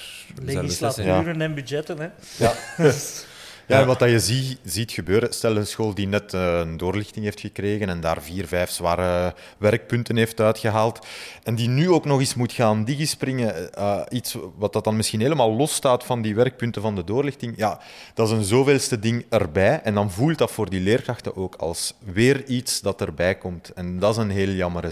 [0.41, 2.09] bizar Legislaturen en budgetten, hè?
[2.37, 2.53] Ja.
[3.67, 7.25] Ja, wat dat je zie, ziet gebeuren, stel een school die net uh, een doorlichting
[7.25, 11.05] heeft gekregen en daar vier, vijf zware werkpunten heeft uitgehaald
[11.43, 15.21] en die nu ook nog eens moet gaan digispringen, uh, iets wat dat dan misschien
[15.21, 17.79] helemaal los staat van die werkpunten van de doorlichting, ja,
[18.13, 21.93] dat is een zoveelste ding erbij en dan voelt dat voor die leerkrachten ook als
[21.99, 23.69] weer iets dat erbij komt.
[23.73, 24.91] En dat is een heel jammere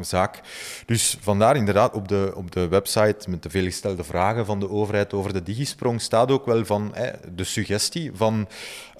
[0.00, 0.40] zaak.
[0.86, 5.12] Dus vandaar inderdaad op de, op de website met de veelgestelde vragen van de overheid
[5.12, 6.94] over de digisprong staat ook wel van
[7.34, 8.48] de suggestie van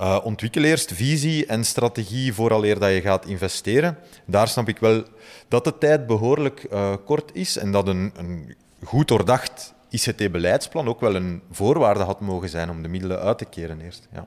[0.01, 3.99] uh, ontwikkel eerst visie en strategie vooraleer dat je gaat investeren.
[4.25, 5.05] Daar snap ik wel
[5.49, 11.01] dat de tijd behoorlijk uh, kort is en dat een, een goed doordacht ICT-beleidsplan ook
[11.01, 14.09] wel een voorwaarde had mogen zijn om de middelen uit te keren eerst.
[14.13, 14.27] Ja.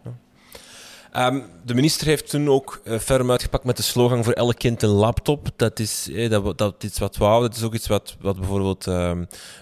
[1.17, 4.81] Um, de minister heeft toen ook uh, ferm uitgepakt met de slogan voor elk kind
[4.81, 5.49] een laptop.
[5.55, 7.41] Dat is, eh, dat, dat is wat wauw.
[7.41, 8.87] Dat is ook iets wat, wat bijvoorbeeld...
[8.87, 9.11] Uh,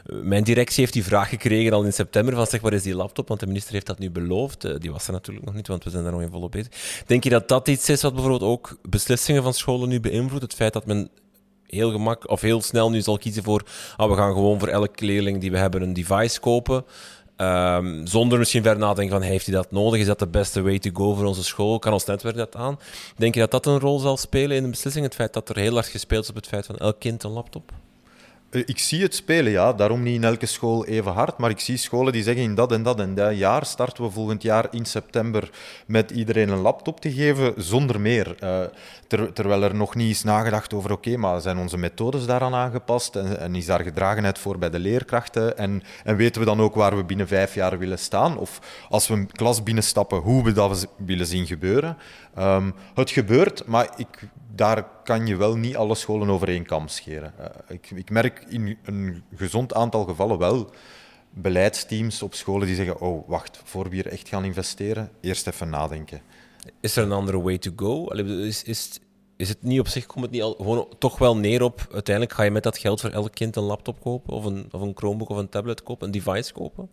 [0.06, 3.28] mijn directie heeft die vraag gekregen al in september van zeg, waar is die laptop?
[3.28, 4.66] Want de minister heeft dat nu beloofd.
[4.66, 7.04] Uh, die was er natuurlijk nog niet, want we zijn daar nog in volop bezig.
[7.06, 10.44] Denk je dat dat iets is wat bijvoorbeeld ook beslissingen van scholen nu beïnvloedt?
[10.44, 11.10] Het feit dat men
[11.68, 13.64] heel gemak of heel snel nu zal kiezen voor
[13.98, 16.86] ah, we gaan gewoon voor elke leerling die we hebben een device kopen.
[17.38, 20.00] Um, zonder misschien verder nadenken van heeft hij dat nodig?
[20.00, 21.80] Is dat de beste way to go voor onze school?
[21.80, 22.80] Kan ons netwerk dat aan?
[23.18, 25.06] Denk je dat dat een rol zal spelen in de beslissing?
[25.06, 27.32] Het feit dat er heel hard gespeeld is op het feit van elk kind een
[27.32, 27.72] laptop?
[28.54, 29.74] Eh, ik zie het spelen, ja.
[29.74, 31.38] Daarom niet in elke school even hard.
[31.38, 34.10] Maar ik zie scholen die zeggen in dat en dat en dat jaar starten we
[34.10, 35.50] volgend jaar in september
[35.86, 38.36] met iedereen een laptop te geven, zonder meer.
[38.44, 38.64] Uh,
[39.34, 43.16] terwijl er nog niet is nagedacht over, oké, maar zijn onze methodes daaraan aangepast?
[43.16, 45.58] En, en, is daar gedragenheid voor bij de leerkrachten?
[45.58, 48.38] En, en, weten we dan ook waar we binnen vijf jaar willen staan?
[48.38, 51.98] Of als we een klas binnenstappen, hoe we dat willen zien gebeuren?
[52.40, 56.88] Um, het gebeurt, maar ik daar kan je wel niet alle scholen over één kam
[56.88, 57.34] scheren.
[57.40, 60.70] Uh, ik, ik, merk in een gezond aantal gevallen wel
[61.30, 65.70] beleidsteams op scholen die zeggen: Oh, wacht, voor we hier echt gaan investeren, eerst even
[65.70, 66.22] nadenken.
[66.80, 68.06] Is er een andere way to go?
[68.08, 69.00] Is, is,
[69.38, 72.36] is het niet op zich, komt het niet al, gewoon toch wel neer op, uiteindelijk
[72.36, 74.96] ga je met dat geld voor elk kind een laptop kopen, of een, of een
[74.96, 76.90] Chromebook of een tablet kopen, een device kopen?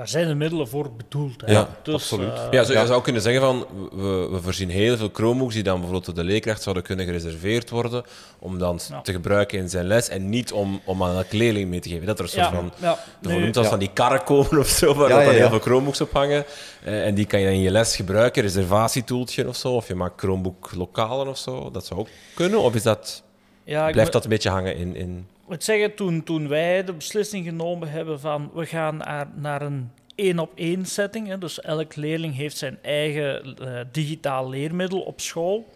[0.00, 1.40] Daar zijn de middelen voor bedoeld.
[1.40, 1.52] Hè?
[1.52, 2.28] Ja, dus, absoluut.
[2.28, 5.62] uh, ja, zo, je zou kunnen zeggen van, we, we voorzien heel veel Chromebooks die
[5.62, 8.02] dan bijvoorbeeld door de leerkracht zouden kunnen gereserveerd worden,
[8.38, 9.00] om dan Ja.
[9.00, 12.06] te gebruiken in zijn les, en niet om, om aan elke leerling mee te geven.
[12.06, 13.70] Dat er een soort Ja, van, ja, de noemt als Ja.
[13.70, 15.30] van die karren komen of zo, waar dan ja, ja.
[15.30, 16.44] heel veel Chromebooks op hangen.
[16.84, 19.94] Eh, en die kan je dan in je les gebruiken, reservatietoeltje of zo, of je
[19.94, 21.70] maakt Chromebook lokalen of zo.
[21.70, 23.22] Dat zou ook kunnen, of is dat,
[23.64, 24.96] ja, blijft dat een beetje hangen in...
[24.96, 29.62] in Moet zeggen, toen, toen wij de beslissing genomen hebben van we gaan naar, naar
[29.62, 35.66] een één-op-één setting, hè, dus elk leerling heeft zijn eigen eh, digitaal leermiddel op school.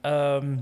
[0.00, 0.56] Ehm,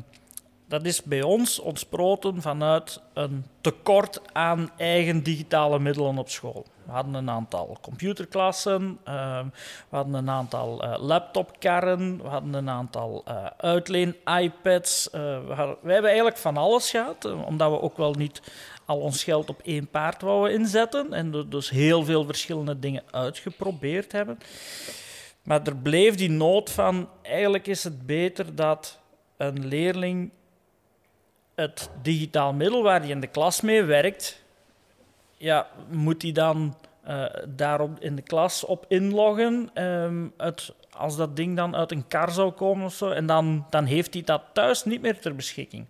[0.68, 6.66] dat is bij ons ontsproten vanuit een tekort aan eigen digitale middelen op school.
[6.84, 9.44] We hadden een aantal computerklassen, ehm,
[9.88, 15.10] we hadden een aantal eh, laptopkarren, we hadden een aantal eh uitleen-iPads.
[15.10, 18.42] eh, we, wij hebben eigenlijk van alles gehad, eh, omdat we ook wel niet
[18.84, 24.12] al ons geld op één paard wouden inzetten en dus heel veel verschillende dingen uitgeprobeerd
[24.12, 24.38] hebben.
[25.42, 29.00] Maar er bleef die nood van, eigenlijk is het beter dat
[29.36, 30.30] een leerling
[31.54, 34.41] het digitaal middel waar hij in de klas mee werkt,
[35.42, 39.70] ja, moet hij dan eh, daarop in de klas op inloggen?
[39.74, 40.26] ehm,
[40.90, 44.14] als dat ding dan uit een kar zou komen of zo, en dan, dan heeft
[44.14, 45.86] hij dat thuis niet meer ter beschikking.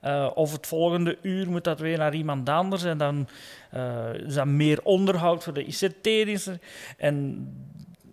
[0.00, 3.28] Eh, of het volgende uur moet dat weer naar iemand anders en dan
[3.70, 6.60] eh, is dat meer onderhoud voor de ICT-diensten.
[6.96, 7.46] En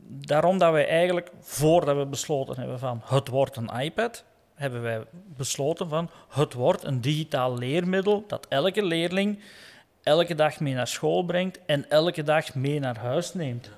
[0.08, 4.24] daarom dat wij eigenlijk, voordat we besloten hebben van het wordt een iPad,
[4.56, 5.04] hebben wij
[5.38, 9.40] besloten van het wordt een digitaal leermiddel dat elke leerling
[10.04, 13.70] elke dag mee naar school brengt en elke dag mee naar huis neemt.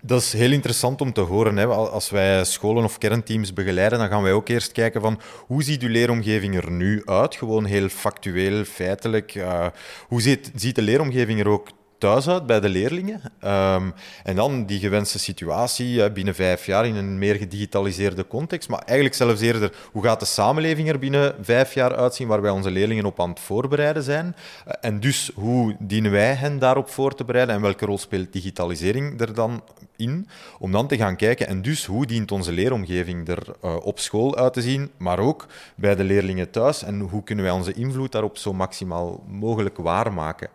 [0.00, 1.56] Dat is heel interessant om te horen.
[1.56, 1.66] Hè.
[1.66, 5.82] Als wij scholen of kernteams begeleiden, dan gaan wij ook eerst kijken van hoe ziet
[5.82, 7.34] uw leeromgeving er nu uit?
[7.34, 9.34] Gewoon heel factueel, feitelijk.
[9.34, 9.66] Uh,
[10.08, 11.68] hoe ziet, ziet de leeromgeving er ook
[12.00, 13.20] thuis uit bij de leerlingen?
[13.44, 18.68] Um, en dan die gewenste situatie binnen vijf jaar in een meer gedigitaliseerde context.
[18.68, 22.50] Maar eigenlijk zelfs eerder, hoe gaat de samenleving er binnen vijf jaar uitzien waar wij
[22.50, 24.26] onze leerlingen op aan het voorbereiden zijn?
[24.26, 27.54] Uh, en dus, hoe dienen wij hen daarop voor te bereiden?
[27.54, 29.62] En welke rol speelt digitalisering er dan
[29.96, 30.28] in?
[30.58, 34.36] Om dan te gaan kijken, en dus, hoe dient onze leeromgeving er uh, op school
[34.36, 36.82] uit te zien, maar ook bij de leerlingen thuis?
[36.82, 40.48] En hoe kunnen wij onze invloed daarop zo maximaal mogelijk waarmaken?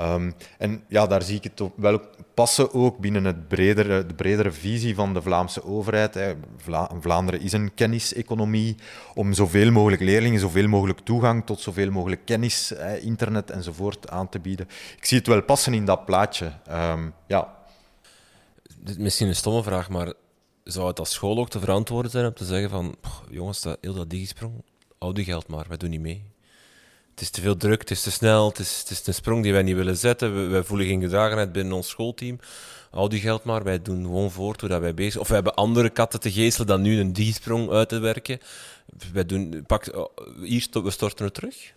[0.00, 2.00] Um, en ja, daar zie ik het wel
[2.34, 6.14] passen ook binnen het bredere, de bredere visie van de Vlaamse overheid.
[6.14, 6.34] Hè.
[6.56, 8.76] Vla Vlaanderen is een kenniseconomie
[9.14, 14.28] om zoveel mogelijk leerlingen, zoveel mogelijk toegang tot zoveel mogelijk kennis, hè, internet enzovoort aan
[14.28, 14.68] te bieden.
[14.96, 16.52] Ik zie het wel passen in dat plaatje.
[16.70, 17.54] Um, ja.
[18.98, 20.12] Misschien een stomme vraag, maar
[20.64, 22.94] zou het als school ook te verantwoorden zijn om te zeggen van
[23.30, 24.62] jongens, dat, heel dat digisprong,
[24.98, 26.34] houd je geld maar, wij doen niet mee
[27.16, 29.42] het is te veel druk, het is te snel, het is, het is een sprong
[29.42, 30.34] die wij niet willen zetten.
[30.34, 32.38] We, wij voelen geen gedragenheid binnen ons schoolteam.
[32.90, 35.90] Hou die geld maar, wij doen gewoon voort hoe wij bezig Of we hebben andere
[35.90, 38.40] katten te geestelen dan nu een die-sprong uit te werken.
[39.12, 40.08] Wij doen, pak,
[40.42, 41.72] hier, we storten het terug.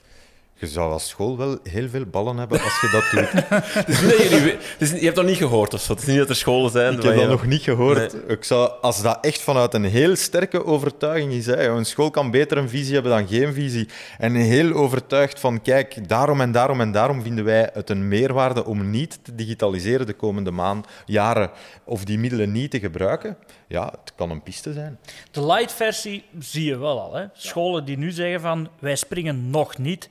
[0.60, 3.48] Je zou als school wel heel veel ballen hebben als je dat doet.
[3.88, 5.94] dus nee, jullie, dus je hebt dat niet gehoord of zo?
[5.94, 6.94] Het is niet dat er scholen zijn...
[6.94, 7.28] Ik heb dat je...
[7.28, 8.14] nog niet gehoord.
[8.14, 8.38] Nee.
[8.38, 12.32] Ik zou, als dat echt vanuit een heel sterke overtuiging is, hè, een school kan
[12.32, 16.82] beter een visie hebben dan geen visie, en heel overtuigd van, kijk, daarom en daarom
[16.82, 21.50] en daarom vinden wij het een meerwaarde om niet te digitaliseren de komende maand, jaren,
[21.84, 25.00] of die middelen niet te gebruiken, ja, het kan een piste zijn.
[25.32, 27.14] De light versie zie je wel al.
[27.14, 27.26] Hè?
[27.34, 30.10] Scholen die nu zeggen van, wij springen nog niet...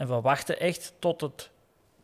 [0.00, 1.50] En we wachten echt tot, het,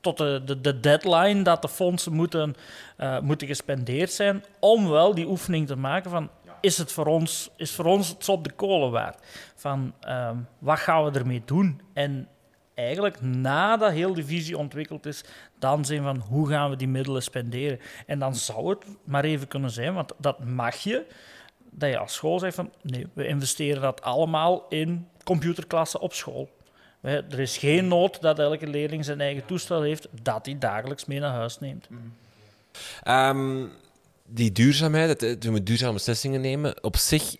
[0.00, 2.54] tot de, de, de deadline dat de fondsen moeten,
[2.98, 4.44] uh, moeten gespendeerd zijn.
[4.60, 6.30] Om wel die oefening te maken van
[6.60, 9.26] is het voor ons, is voor ons het op de kolen waard?
[9.54, 11.80] Van um, wat gaan we ermee doen?
[11.92, 12.28] En
[12.74, 15.24] eigenlijk nadat heel die visie ontwikkeld is,
[15.58, 17.80] dan zijn van hoe gaan we die middelen spenderen?
[18.06, 21.06] En dan zou het maar even kunnen zijn, want dat mag je,
[21.70, 26.54] dat je als school zegt van nee, we investeren dat allemaal in computerklassen op school.
[27.06, 31.18] Er is geen nood dat elke leerling zijn eigen toestel heeft dat hij dagelijks mee
[31.18, 31.88] naar huis neemt.
[33.08, 33.70] Um,
[34.24, 36.82] die duurzaamheid, het, we duurzame beslissingen nemen.
[36.82, 37.36] Op zich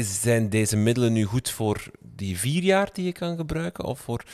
[0.00, 3.84] zijn deze middelen nu goed voor die vier jaar die je kan gebruiken?
[3.84, 4.24] Of voor,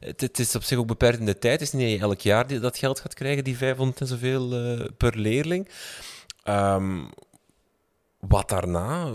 [0.00, 1.60] het, is op zich ook beperkt in de tijd.
[1.60, 4.52] Het is niet dat je elk jaar dat geld gaat krijgen, die 500 en zoveel
[4.52, 5.68] uh, per leerling.
[6.44, 7.10] Um,
[8.18, 9.10] wat daarna?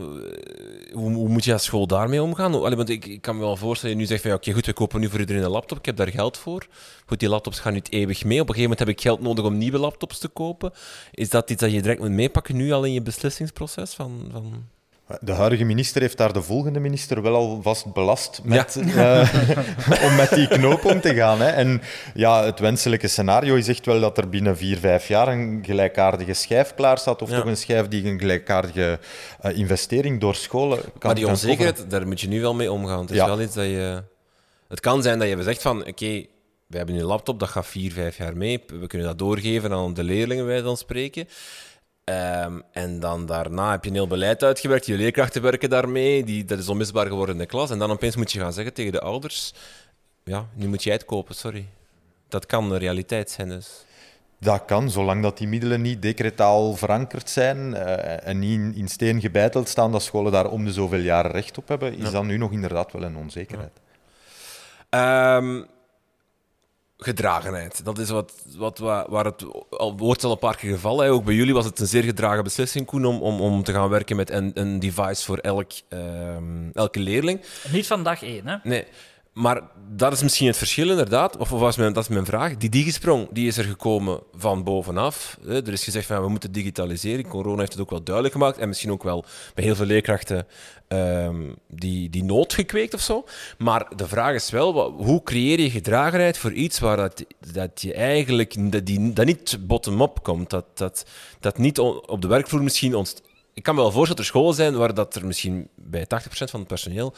[0.92, 2.54] Hoe, hoe, moet je als school daarmee omgaan?
[2.54, 4.74] Allee, want ik, ik, kan me wel voorstellen, je nu zegt van oké, goed, we
[4.74, 6.68] kopen nu voor iedereen een laptop, ik heb daar geld voor.
[7.06, 8.42] Goed, die laptops gaan niet eeuwig mee.
[8.42, 10.72] Op een gegeven moment heb ik geld nodig om nieuwe laptops te kopen.
[11.12, 13.94] Is dat iets dat je direct moet meepakken nu al in je beslissingsproces?
[13.94, 14.68] Van, van...
[15.20, 19.34] De huidige minister heeft daar de volgende minister wel alvast belast met, uh,
[20.06, 21.42] om met die knoop om te gaan.
[21.42, 21.50] Hè.
[21.50, 21.82] En
[22.14, 26.34] ja, het wenselijke scenario is echt wel dat er binnen vier, vijf jaar een gelijkaardige
[26.34, 29.00] schijf klaar staat, of toch een schijf die een gelijkaardige
[29.46, 33.02] uh, investering door scholen kan Maar die onzekerheid, daar moet je nu wel mee omgaan.
[33.02, 34.04] Het is wel iets dat je...
[34.68, 36.30] Het kan zijn dat je zegt van, oké, okay,
[36.68, 39.94] we hebben een laptop, dat gaat vier, vijf jaar mee, we kunnen dat doorgeven aan
[39.94, 41.28] de leerlingen, wij dan spreken.
[42.04, 46.46] Um, en dan daarna heb je een heel beleid uitgewerkt, je leerkrachten werken daarmee, die,
[46.46, 47.70] dat is onmisbaar geworden in de klas.
[47.70, 49.54] En dan opeens moet je gaan zeggen tegen de ouders,
[50.24, 51.66] ja, nu moet jij het kopen, sorry.
[52.28, 53.86] Dat kan een realiteit zijn dus.
[54.40, 59.22] Dat kan, zolang dat die middelen niet decretaal verankerd zijn uh, en niet in, steen
[59.22, 62.12] gebeiteld staan, dat scholen daar om de zoveel jaren recht op hebben, is ja.
[62.12, 63.72] dat nu nog inderdaad wel een onzekerheid.
[64.90, 65.36] Ja.
[65.36, 65.66] Um,
[67.04, 67.86] gedragenheid.
[67.86, 71.10] Dat is wat, wat, waar het al, wordt al een paar keer gevallen.
[71.10, 73.90] Ook bij jullie was het een zeer gedragen beslissing, Koen, om, om, om te gaan
[73.90, 77.42] werken met een, een device voor elk, um, elke leerling.
[77.72, 78.56] Niet van dag één, hè?
[78.64, 78.86] Nee.
[79.34, 82.58] Maar dat is misschien het verschil inderdaad, of was mijn, dat is mijn vraag.
[82.58, 85.38] Die digisprong die is er gekomen van bovenaf.
[85.48, 87.28] Er is gezegd van we moeten digitaliseren.
[87.28, 90.48] Corona heeft het ook wel duidelijk gemaakt en misschien ook wel bij heel veel leerkrachten
[90.88, 93.26] um, die, die nood gekweekt of zo.
[93.58, 97.94] Maar de vraag is wel, hoe creëer je gedragenheid voor iets waar dat, dat je
[97.94, 101.06] eigenlijk dat, die, dat niet bottom-up komt, dat, dat,
[101.40, 103.30] dat niet op de werkvloer misschien ontstaat.
[103.54, 106.08] Ik kan me wel voorstellen dat er scholen zijn waar dat er misschien bij 80%
[106.30, 107.14] van het personeel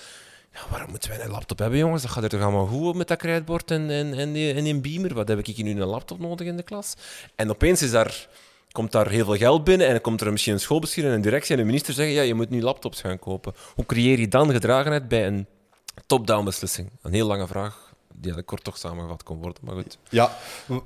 [0.70, 2.02] waarom moeten wij een laptop hebben, jongens?
[2.02, 5.14] Dat gaat er toch allemaal goed met dat krijtbord en, en, en, en beamer?
[5.14, 6.94] Wat heb ik hier nu een laptop nodig in de klas?
[7.36, 8.28] En opeens is daar,
[8.72, 11.54] komt daar heel veel geld binnen en komt er misschien een schoolbestuur en een directie
[11.54, 13.54] en een minister zeggen ja, je moet nu laptops gaan kopen.
[13.76, 15.48] Hoe creëer je dan gedragenheid bij een
[16.06, 16.90] top-down beslissing?
[17.02, 17.83] Een heel lange vraag
[18.16, 19.62] die dat kort toch samengevat kon worden.
[19.66, 19.98] Maar goed.
[20.10, 20.38] Ja,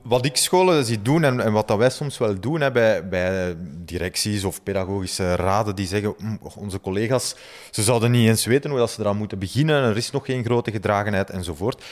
[0.01, 3.07] wat ik scholen zie doen en, en wat dat wij soms wel doen hè, bij,
[3.07, 7.35] bij directies of pedagogische raden die zeggen hm, onze collega's,
[7.71, 10.43] ze zouden niet eens weten hoe dat ze eraan moeten beginnen, er is nog geen
[10.43, 11.83] grote gedragenheid enzovoort.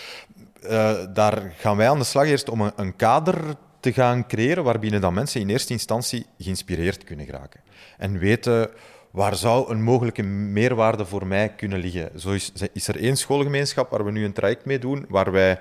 [0.64, 4.64] Uh, daar gaan wij aan de slag eerst om een, een kader te gaan creëren
[4.64, 7.62] waarbinnen dan mensen in eerste instantie geïnspireerd kunnen geraken.
[7.98, 8.70] En weten
[9.16, 12.20] waar zou een mogelijke meerwaarde voor mij kunnen liggen?
[12.20, 15.60] Zo is, is er één schoolgemeenschap waar we nu een traject mee doen, waar wij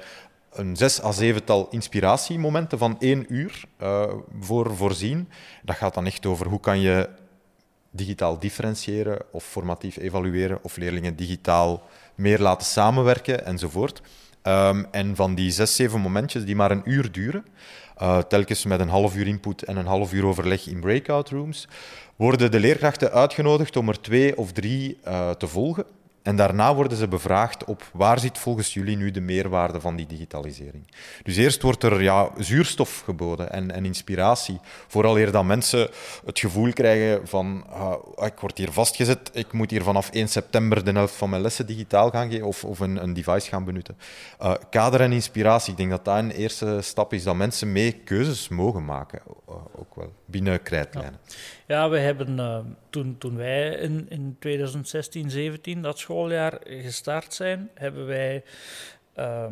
[0.52, 5.28] een zes à zevental inspiratiemomenten van één uur uh, voor voorzien.
[5.62, 7.08] Dat gaat dan echt over hoe kan je
[7.90, 11.82] digitaal differentiëren of formatief evalueren of leerlingen digitaal
[12.14, 14.00] meer laten samenwerken enzovoort.
[14.42, 17.44] Um, en van die zes, zeven momentjes die maar een uur duren,
[18.02, 21.68] uh, telkens met een half uur input en een half uur overleg in breakout rooms,
[22.16, 25.84] worden de leerkrachten uitgenodigd om er twee of drie uh, te volgen.
[26.24, 30.06] En daarna worden ze bevraagd op waar zit volgens jullie nu de meerwaarde van die
[30.06, 30.86] digitalisering.
[31.22, 34.60] Dus eerst wordt er ja, zuurstof geboden en, en inspiratie.
[34.86, 35.88] Vooral eer dat mensen
[36.24, 37.94] het gevoel krijgen van uh,
[38.26, 41.66] ik word hier vastgezet, ik moet hier vanaf 1 september de helft van mijn lessen
[41.66, 43.96] digitaal gaan geven of, een, een device gaan benutten.
[44.42, 47.92] Uh, kader en inspiratie, ik denk dat dat een eerste stap is, dat mensen mee
[47.92, 49.22] keuzes mogen maken,
[49.76, 51.20] ook wel, binnen krijtlijnen.
[51.66, 51.88] Ja.
[51.88, 52.58] We hebben uh,
[52.90, 58.44] toen, toen wij in, in 2016, 17 dat schooljaar gestart zijn, hebben wij
[59.18, 59.46] uh,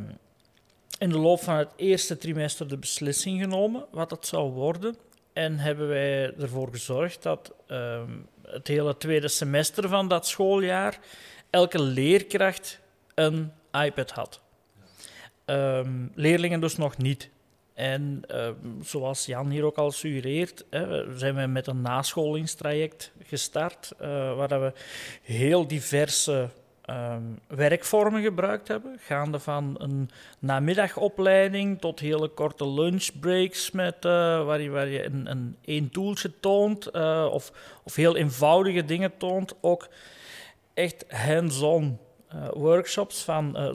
[0.99, 4.97] in de loop van het eerste trimester de beslissing genomen wat het zou worden.
[5.33, 8.03] En hebben wij ervoor gezorgd dat uh,
[8.42, 10.99] het hele tweede semester van dat schooljaar
[11.51, 12.81] elke leerkracht
[13.14, 14.40] een iPad had.
[15.45, 17.31] Ehm, leerlingen dus nog niet.
[17.74, 18.48] En uh,
[18.82, 24.61] zoals Jan hier ook al suggereert, hè, zijn we met een nascholingstraject gestart, uh, waar
[24.61, 24.72] we
[25.22, 26.48] heel diverse
[26.90, 34.61] um, werkvormen gebruikt hebben, gaande van een namiddagopleiding tot hele korte lunchbreaks, met, uh, waar
[34.61, 36.90] je, waar je een, een één toeltje toont
[37.30, 37.52] of,
[37.85, 39.54] of heel eenvoudige dingen toont.
[39.61, 39.88] Ook
[40.74, 41.98] echt hands-on
[42.52, 43.74] workshops van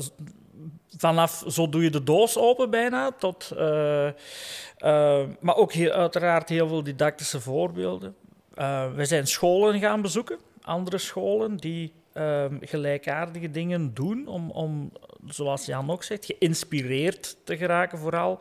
[0.97, 6.49] vanaf zo doe je de doos open bijna, tot, uh, uh, maar ook heel, uiteraard
[6.49, 8.15] heel veel didactische voorbeelden.
[8.55, 14.91] Uh, we zijn scholen gaan bezoeken, andere scholen die ehm, gelijkaardige dingen doen, om, om,
[15.25, 18.39] zoals Jan ook zegt, geïnspireerd te geraken vooral.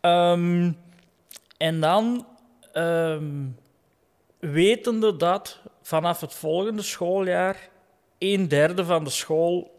[0.00, 0.76] Um,
[1.56, 2.26] en dan
[2.74, 3.56] um,
[4.38, 7.68] wetende dat vanaf het volgende schooljaar
[8.18, 9.71] een derde van de school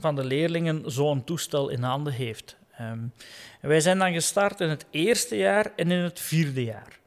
[0.00, 2.56] van de leerlingen zo'n toestel in handen heeft.
[2.80, 3.12] Um,
[3.60, 6.98] wij zijn dan gestart in het eerste jaar en in het vierde jaar.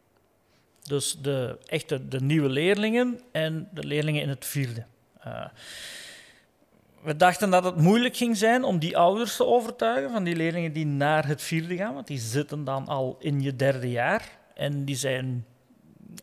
[0.82, 4.86] Dus de, echte de nieuwe leerlingen en de leerlingen in het vierde.
[5.28, 5.46] Uh,
[7.02, 10.74] we dachten dat het moeilijk ging zijn om die ouders te overtuigen van die leerlingen
[10.74, 14.86] die naar het vierde gaan, want die zitten dan al in je derde jaar en
[14.86, 15.46] die zijn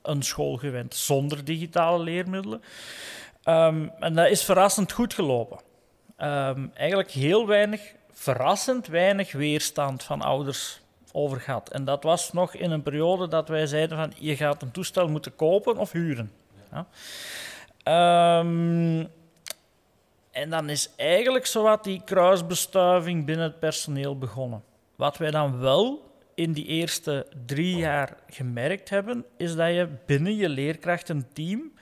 [0.02, 2.62] een school gewend zonder digitale leermiddelen.
[3.44, 5.66] Um, en dat is verrassend goed gelopen.
[6.22, 10.80] Um, eigenlijk heel weinig, verrassend weinig weerstand van ouders
[11.12, 11.70] over gehad.
[11.70, 15.08] En dat was nog in een periode dat wij zeiden van je gaat een toestel
[15.08, 16.32] moeten kopen of huren.
[16.72, 16.86] Ja.
[18.38, 19.08] Um,
[20.30, 24.62] en dan is eigenlijk zowat die kruisbestuiving binnen het personeel begonnen.
[24.96, 30.36] Wat wij dan wel in die eerste drie jaar gemerkt hebben, is dat je binnen
[30.36, 31.72] je leerkrachtenteam,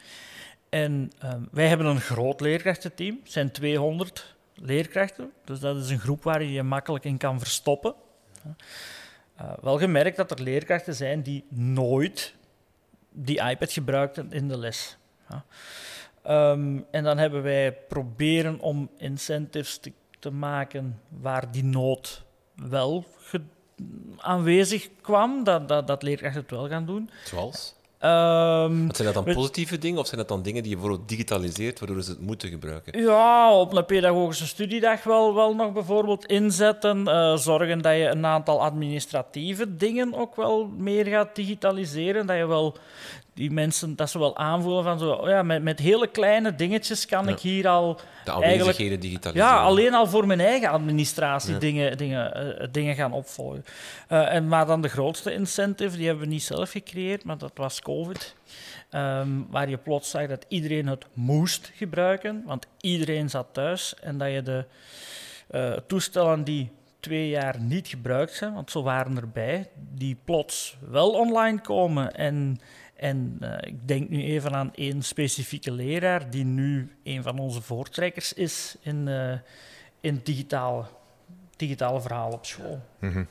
[0.84, 5.98] en ehm, wij hebben een groot leerkrachtenteam, het zijn 200 leerkrachten, dus dat is een
[5.98, 7.94] groep waar je je makkelijk in kan verstoppen.
[9.40, 12.34] Uh, wel gemerkt dat er leerkrachten zijn die nooit
[13.10, 14.96] die iPad gebruikten in de les.
[16.26, 22.24] Um, en dan hebben wij proberen om incentives te, te maken waar die nood
[22.54, 23.06] wel
[24.16, 27.10] aanwezig kwam, dat, dat, dat leerkrachten het wel gaan doen.
[27.24, 27.74] Zoals?
[28.06, 31.78] Um, zijn dat dan positieve dingen of zijn dat dan dingen die je bijvoorbeeld digitaliseert
[31.78, 33.00] waardoor ze het moeten gebruiken?
[33.00, 36.98] Ja, op een pedagogische studiedag wel, wel nog bijvoorbeeld inzetten.
[36.98, 42.26] Uh, zorgen dat je een aantal administratieve dingen ook wel meer gaat digitaliseren.
[42.26, 42.76] Dat je wel
[43.36, 47.06] die mensen dat ze wel aanvoelen van zo, oh ja, met, met hele kleine dingetjes
[47.06, 48.00] kan ik hier al.
[48.24, 49.48] De aanwezigheden digitaliseren.
[49.48, 53.64] Ja, alleen al voor mijn eigen administratie dingen, dingen, uh, dingen gaan opvolgen.
[54.12, 57.52] Uh, en, maar dan de grootste incentive, die hebben we niet zelf gecreëerd, maar dat
[57.54, 58.34] was COVID.
[58.90, 63.94] Um, waar je plots zag dat iedereen het moest gebruiken, want iedereen zat thuis.
[64.00, 64.64] En dat je de
[65.50, 66.70] uh, toestellen die
[67.00, 72.60] twee jaar niet gebruikt zijn, want zo waren erbij, die plots wel online komen en
[72.96, 77.62] en uh, ik denk nu even aan één specifieke leraar die nu een van onze
[77.62, 79.32] voortrekkers is in, uh,
[80.00, 80.84] in digitale,
[81.56, 82.80] digitale verhalen op school.
[82.98, 83.26] -hmm.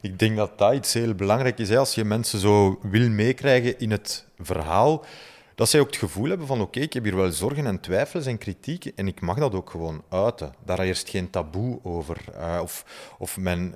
[0.00, 1.68] Ik denk dat dat iets heel belangrijk is.
[1.68, 1.78] Hè?
[1.78, 5.04] Als je mensen zo wil meekrijgen in het verhaal,
[5.60, 8.26] dat zij ook het gevoel hebben van oké, ik heb hier wel zorgen en twijfels
[8.26, 10.54] en kritiek en ik mag dat ook gewoon uiten.
[10.64, 12.16] Daar eerst geen taboe over.
[12.34, 12.84] Uh, of
[13.18, 13.74] of mijn,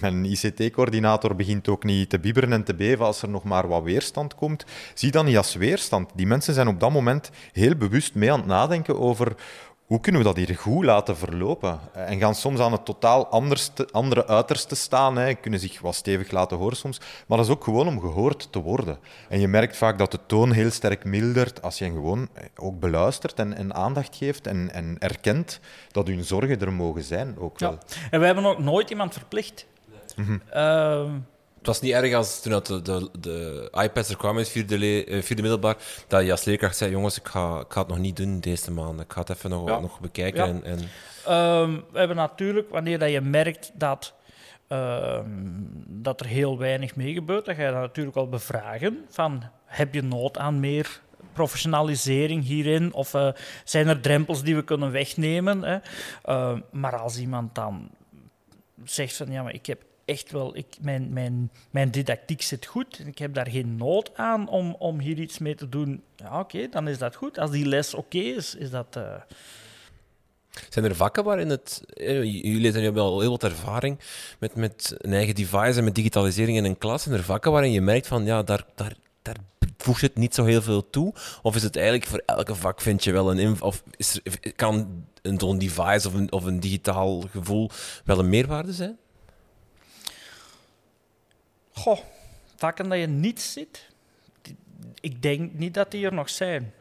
[0.00, 3.82] mijn ICT-coördinator begint ook niet te bibberen en te beven als er nog maar wat
[3.82, 4.64] weerstand komt.
[4.94, 6.10] Zie dat niet als weerstand.
[6.14, 9.36] Die mensen zijn op dat moment heel bewust mee aan het nadenken over
[9.86, 11.80] hoe kunnen we dat hier goed laten verlopen?
[11.92, 15.34] En gaan soms aan het totaal anders andere uiterste staan, hè.
[15.34, 18.62] kunnen zich wat stevig laten horen soms, maar dat is ook gewoon om gehoord te
[18.62, 18.98] worden.
[19.28, 22.80] En je merkt vaak dat de toon heel sterk mildert als je gewoon eh, ook
[22.80, 25.60] beluistert en, en aandacht geeft en, en, erkent
[25.92, 27.38] dat hun zorgen er mogen zijn.
[27.38, 27.70] Ook wel.
[27.70, 27.78] Ja.
[28.10, 29.66] En we hebben ook nooit iemand verplicht.
[30.16, 30.42] Mm
[31.64, 35.22] het was niet erg als toen de, de, de iPads er kwamen in vierde, uh,
[35.22, 38.16] vierde middelbaar, dat je als leerkracht zei, jongens, ik ga, ik ga het nog niet
[38.16, 39.00] doen deze maand.
[39.00, 40.44] Ik ga het even nog, nog bekijken.
[40.44, 40.78] En, en...
[41.60, 44.14] Um, we hebben natuurlijk, wanneer dat je merkt dat,
[44.68, 49.42] um, dat er heel weinig mee gebeurt, dan ga je dat natuurlijk wel bevragen van,
[49.64, 51.00] heb je nood aan meer
[51.32, 52.92] professionalisering hierin?
[52.92, 53.28] Of uh,
[53.64, 55.62] zijn er drempels die we kunnen wegnemen?
[55.62, 55.78] Hè?
[56.26, 57.90] Uh, maar als iemand dan
[58.84, 62.98] zegt van, ja, maar ik heb echt wel, ik, mijn, mijn, mijn didactiek zit goed
[62.98, 66.02] en ik heb daar geen nood aan om, om hier iets mee te doen.
[66.16, 67.38] Ja, oké, dan is dat goed.
[67.38, 68.96] Als die les oké is, is dat.
[68.96, 69.14] Uh...
[70.68, 71.82] Zijn er vakken waarin het.
[71.86, 73.98] Eh, jullie hebben al heel wat ervaring
[74.38, 77.02] met, met een eigen device en met digitalisering in een klas.
[77.02, 79.36] Zijn er vakken waarin je merkt van ja, daar, daar, daar
[79.76, 81.14] voegt het niet zo heel veel toe?
[81.42, 83.62] Of is het eigenlijk voor elke vak vind je wel een.
[83.62, 87.70] Of is er, kan een device of een, of een digitaal gevoel
[88.04, 88.98] wel een meerwaarde zijn?
[91.74, 91.98] Goh,
[92.56, 93.90] vakken dat je niet ziet,
[95.00, 96.72] ik denk niet dat die er nog zijn.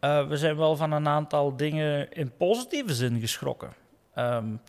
[0.00, 3.72] Uh, we zijn wel van een aantal dingen in positieve zin geschrokken.
[4.18, 4.60] Um,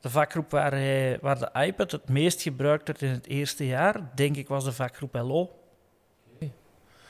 [0.00, 4.10] de vakgroep waar, hij, waar de iPad het meest gebruikt werd in het eerste jaar,
[4.14, 5.50] denk ik, was de vakgroep LO.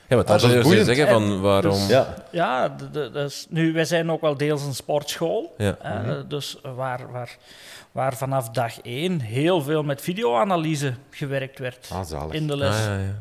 [0.07, 1.71] Ja, maar daar zou je zeggen van waarom...
[1.71, 5.53] Dus, ja, ja dus, nu, wij zijn ook wel deels een sportschool.
[5.57, 5.77] Ja.
[5.83, 7.37] Uh, dus waar, waar
[7.97, 12.75] waar vanaf dag één heel veel met videoanalyse gewerkt werd ah, in de les.
[12.75, 13.15] Ah, ja, ja.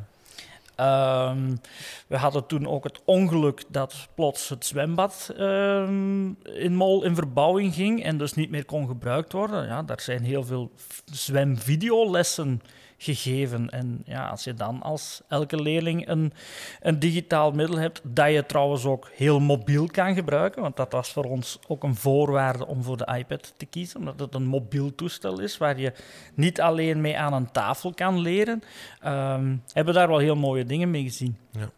[1.30, 1.60] Um,
[2.06, 7.74] we hadden toen ook het ongeluk dat plots het zwembad um, in Mol in verbouwing
[7.74, 9.66] ging en dus niet meer kon gebruikt worden.
[9.66, 10.70] Ja, daar zijn heel veel
[11.12, 12.62] zwemvideolessen
[12.98, 13.70] gegeven.
[13.70, 16.32] En ja, als je dan als elke leerling een,
[16.80, 21.12] een digitaal middel hebt, dat je trouwens ook heel mobiel kan gebruiken, want dat was
[21.12, 24.94] voor ons ook een voorwaarde om voor de iPad te kiezen, omdat het een mobiel
[24.94, 25.92] toestel is waar je
[26.34, 28.62] niet alleen mee aan een tafel kan leren,
[29.06, 31.36] um, hebben daar wel heel mooie dingen mee gezien.
[31.50, 31.70] Ja.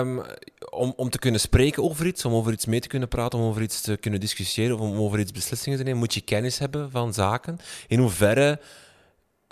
[0.00, 0.22] Um,
[0.70, 3.44] om, om te kunnen spreken over iets, om over iets mee te kunnen praten, om
[3.44, 6.58] over iets te kunnen discussiëren, of om over iets beslissingen te nemen, moet je kennis
[6.58, 7.58] hebben van zaken.
[7.86, 8.60] In hoeverre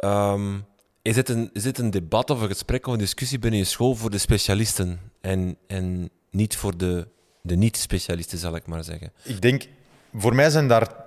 [0.05, 0.65] um,
[1.03, 4.11] is, het een, een debat of een gesprek of een discussie binnen je school voor
[4.11, 7.09] de specialisten en, en niet voor de,
[7.43, 9.13] de niet-specialisten, zal ik maar zeggen?
[9.23, 9.67] Ik denk,
[10.15, 11.05] voor mij zijn daar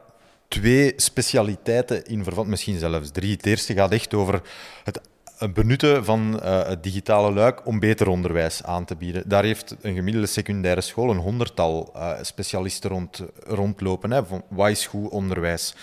[0.48, 3.32] twee specialiteiten in verband, misschien zelfs drie.
[3.32, 4.42] Het eerste gaat echt over
[4.84, 9.30] het benutten van uh, het digitale luik om beter onderwijs aan te bieden.
[9.30, 14.12] Daar heeft een gemiddelde secundaire school een honderdtal uh, specialisten rond, rondlopen.
[14.12, 15.76] Hè, van is goed onderwijs?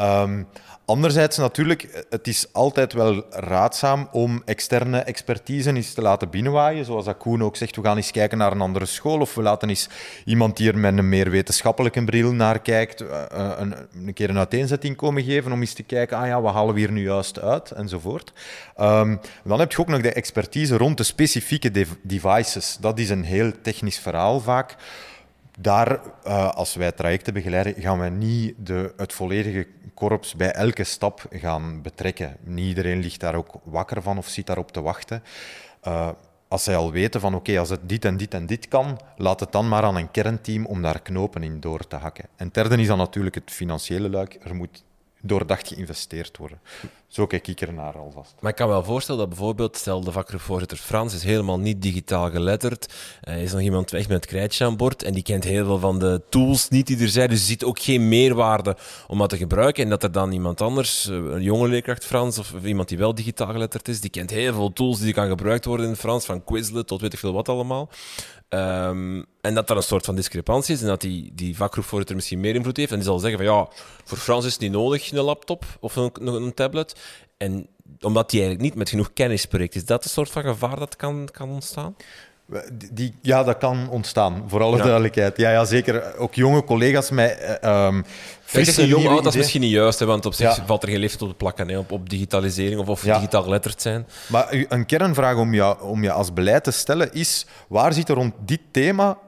[0.00, 0.46] Um,
[0.88, 6.84] Anderzijds natuurlijk, het is altijd wel raadzaam om externe expertise eens te laten binnenwaaien.
[6.84, 9.20] Zoals dat Koen ook zegt, we gaan eens kijken naar een andere school.
[9.20, 9.88] Of we laten eens
[10.24, 13.74] iemand die er met een meer wetenschappelijke bril naar kijkt, eh, eh, een,
[14.06, 16.80] een keer een uiteenzetting komen geven om eens te kijken, ah ja, wat halen we
[16.80, 18.32] hier nu juist uit, enzovoort.
[18.80, 22.76] Um, dan heb je ook nog de expertise rond de specifieke devices.
[22.80, 24.76] Dat is een heel technisch verhaal vaak.
[25.60, 30.84] Daar, uh, als wij trajecten begeleiden, gaan wij niet de, het volledige korps bij elke
[30.84, 32.36] stap gaan betrekken.
[32.40, 35.22] Niet iedereen ligt daar ook wakker van of zit daarop te wachten.
[35.86, 36.08] Uh,
[36.48, 39.40] als zij al weten van oké, als het dit en dit en dit kan, laat
[39.40, 42.24] het dan maar aan een kernteam om daar knopen in door te hakken.
[42.36, 44.38] En derde is dan natuurlijk het financiële luik.
[44.42, 44.84] Er moet
[45.22, 46.60] doordacht geïnvesteerd worden.
[47.08, 48.34] Zo kijk ik ernaar alvast.
[48.40, 52.30] Maar ik kan wel voorstellen dat bijvoorbeeld, stel de vakgroepvoorzitter Frans is helemaal niet digitaal
[52.30, 52.94] geletterd,
[53.28, 55.78] uh, is nog iemand weg met het krijtje aan boord en die kent heel veel
[55.78, 59.36] van de tools niet die er zijn, dus ziet ook geen meerwaarde om dat te
[59.36, 62.98] gebruiken en dat er dan iemand anders, eh, een jonge leerkracht Frans of iemand die
[62.98, 66.24] wel digitaal geletterd is, die kent heel veel tools die kan gebruikt worden in Frans,
[66.24, 67.88] van Quizlet tot weet ik veel wat allemaal.
[68.50, 72.40] Um, en dat er een soort van discrepantie is en dat die, die vakgroepvoorzitter misschien
[72.40, 72.90] meer invloed heeft.
[72.90, 73.68] En die zal zeggen van ja,
[74.04, 76.94] voor Frans is het niet nodig, een laptop of een, een tablet.
[77.36, 77.68] En
[78.00, 80.96] omdat hij eigenlijk niet met genoeg kennis spreekt, is dat een soort van gevaar dat
[80.96, 81.96] kan, kan ontstaan?
[82.92, 85.36] Die, ja, dat kan ontstaan, voor alle duidelijkheid.
[85.36, 86.16] Ja, ja, zeker.
[86.16, 88.04] Ook jonge collega's met um,
[88.44, 90.98] frisse, jong oud, dat is misschien niet juist, hè, want op zich valt er geen
[90.98, 94.06] leeftijd op te plakken hè, op, op digitalisering of, of digitaal geletterd zijn.
[94.26, 98.14] Maar een kernvraag om je, om je als beleid te stellen is, waar zit er
[98.14, 99.18] rond dit thema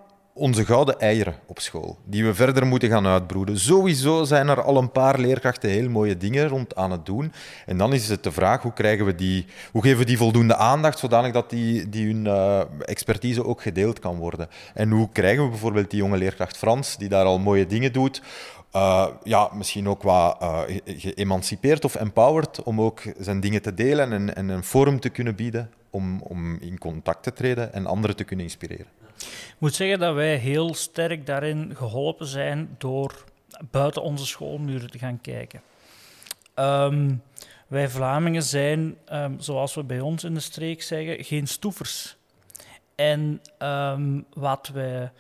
[0.41, 3.59] onze gouden eieren op school, die we verder moeten gaan uitbroeden.
[3.59, 7.33] Sowieso zijn er al een paar leerkrachten heel mooie dingen rond aan het doen.
[7.67, 10.57] En dan is het de vraag, hoe, krijgen we die, hoe geven we die voldoende
[10.57, 14.49] aandacht, zodanig dat die, die hun uh, expertise ook gedeeld kan worden.
[14.75, 18.23] En hoe krijgen we bijvoorbeeld die jonge leerkracht Frans, die daar al mooie dingen doet,
[18.77, 24.13] uh, ja, misschien ook wat uh, geëmancipeerd of empowered om ook zijn dingen te delen
[24.13, 28.17] en, en een forum te kunnen bieden om, om in contact te treden en anderen
[28.17, 29.00] te kunnen inspireren.
[29.27, 33.25] Ik moet zeggen dat wij heel sterk daarin geholpen zijn door
[33.71, 35.63] buiten onze schoolmuren te gaan kijken.
[36.55, 37.23] Um,
[37.67, 42.17] wij Vlamingen zijn, um, zoals we bij ons in de streek zeggen, geen stoefers.
[42.95, 45.13] En um, wat wij,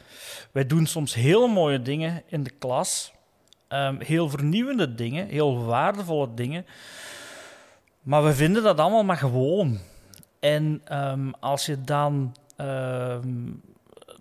[0.53, 3.12] wij doen soms heel mooie dingen in de klas,
[3.98, 6.66] heel vernieuwende dingen, heel waardevolle dingen.
[8.03, 9.78] Maar we vinden dat allemaal maar gewoon.
[10.40, 10.82] En
[11.40, 12.34] als je dan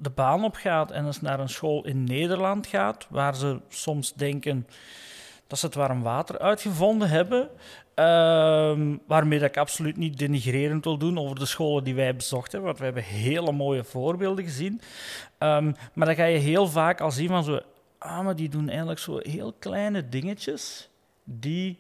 [0.02, 4.14] de baan op gaat en eens naar een school in Nederland gaat, waar ze soms
[4.14, 4.68] denken
[5.48, 7.50] dat ze het warm water uitgevonden hebben.
[7.96, 12.68] Uh, waarmee ik absoluut niet denigrerend wil doen over de scholen die wij bezocht hebben,
[12.68, 14.82] want we hebben hele mooie voorbeelden gezien.
[15.40, 17.60] Um, maar dan ga je heel vaak al zien van zo,
[17.98, 20.90] ah, maar die doen eigenlijk zo heel kleine dingetjes
[21.24, 21.78] die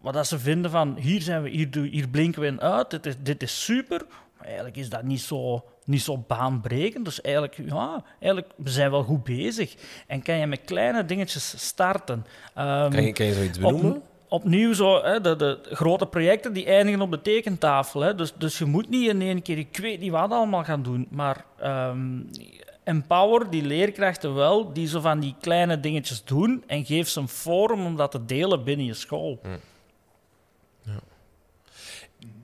[0.00, 3.06] wat dat ze vinden van hier, zijn we, hier, hier blinken we in uit, dit
[3.06, 4.04] is, dit is super.
[4.36, 7.04] Maar eigenlijk is dat niet zo niet zo baanbrekend.
[7.04, 9.74] Dus eigenlijk, ja, eigenlijk, we zijn wel goed bezig.
[10.06, 12.26] En kan je met kleine dingetjes starten.
[12.58, 14.02] Um, kan, je, kan je zoiets benoemen?
[14.32, 18.00] opnieuw zo, hè, de, de, grote projecten die eindigen op de tekentafel.
[18.00, 18.14] Hè.
[18.14, 21.06] Dus, dus je moet niet in één keer, ik weet niet wat allemaal gaan doen,
[21.10, 22.30] maar um,
[22.84, 27.28] empower die leerkrachten wel, die zo van die kleine dingetjes doen en geef ze een
[27.28, 29.38] forum om dat te delen binnen je school.
[29.42, 29.48] Hm.
[30.82, 31.00] Ja.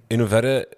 [0.07, 0.69] In hoeverre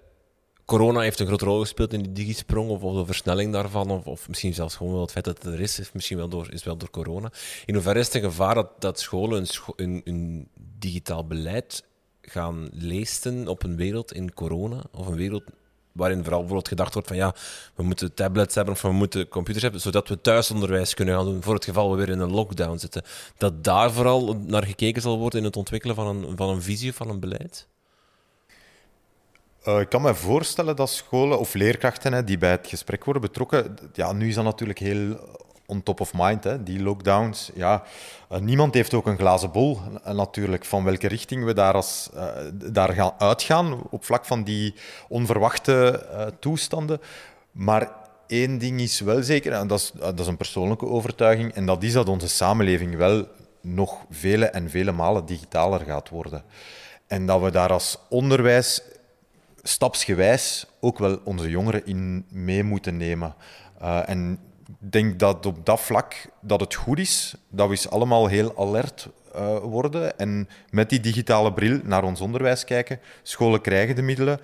[0.71, 4.05] corona heeft een grote rol gespeeld in die digisprong of, of de versnelling daarvan, of,
[4.05, 6.51] of, misschien zelfs gewoon wel het feit dat het er is, is misschien wel door,
[6.51, 7.31] is wel door corona.
[7.65, 9.45] In hoeverre is het een gevaar dat, dat scholen
[9.75, 10.47] een,
[10.79, 11.83] digitaal beleid
[12.21, 15.43] gaan leesten op een wereld in corona, of een wereld
[15.91, 17.35] waarin vooral bijvoorbeeld gedacht wordt van ja,
[17.75, 21.43] we moeten tablets hebben of we moeten computers hebben, zodat we thuisonderwijs kunnen gaan doen
[21.43, 23.03] voor het geval we weer in een lockdown zitten.
[23.37, 26.93] Dat daar vooral naar gekeken zal worden in het ontwikkelen van een, van een visie,
[26.93, 27.67] van een beleid?
[29.67, 33.21] Uh, ik kan me voorstellen dat scholen of leerkrachten hè, die bij het gesprek worden
[33.21, 35.19] betrokken, ja, nu is dat natuurlijk heel
[35.65, 37.51] on top of mind, hè, die lockdowns.
[37.53, 37.83] Ja,
[38.31, 42.09] uh, niemand heeft ook een glazen bol uh, natuurlijk van welke richting we daar, als,
[42.53, 44.73] daar gaan uitgaan op vlak van die
[45.07, 46.05] onverwachte
[46.39, 47.01] toestanden.
[47.51, 47.91] Maar
[48.27, 51.83] één ding is wel zeker, en dat is, dat is een persoonlijke overtuiging, en dat
[51.83, 53.27] is dat onze samenleving wel
[53.61, 56.43] nog vele en vele malen digitaler gaat worden.
[57.07, 58.81] En dat we daar als onderwijs
[59.61, 63.35] stapsgewijs ook wel onze jongeren in mee moeten nemen.
[63.81, 68.27] Uh, en ik denk dat op dat vlak dat het goed is dat we allemaal
[68.27, 72.99] heel alert uh, worden en met die digitale bril naar ons onderwijs kijken.
[73.23, 74.39] Scholen krijgen de middelen.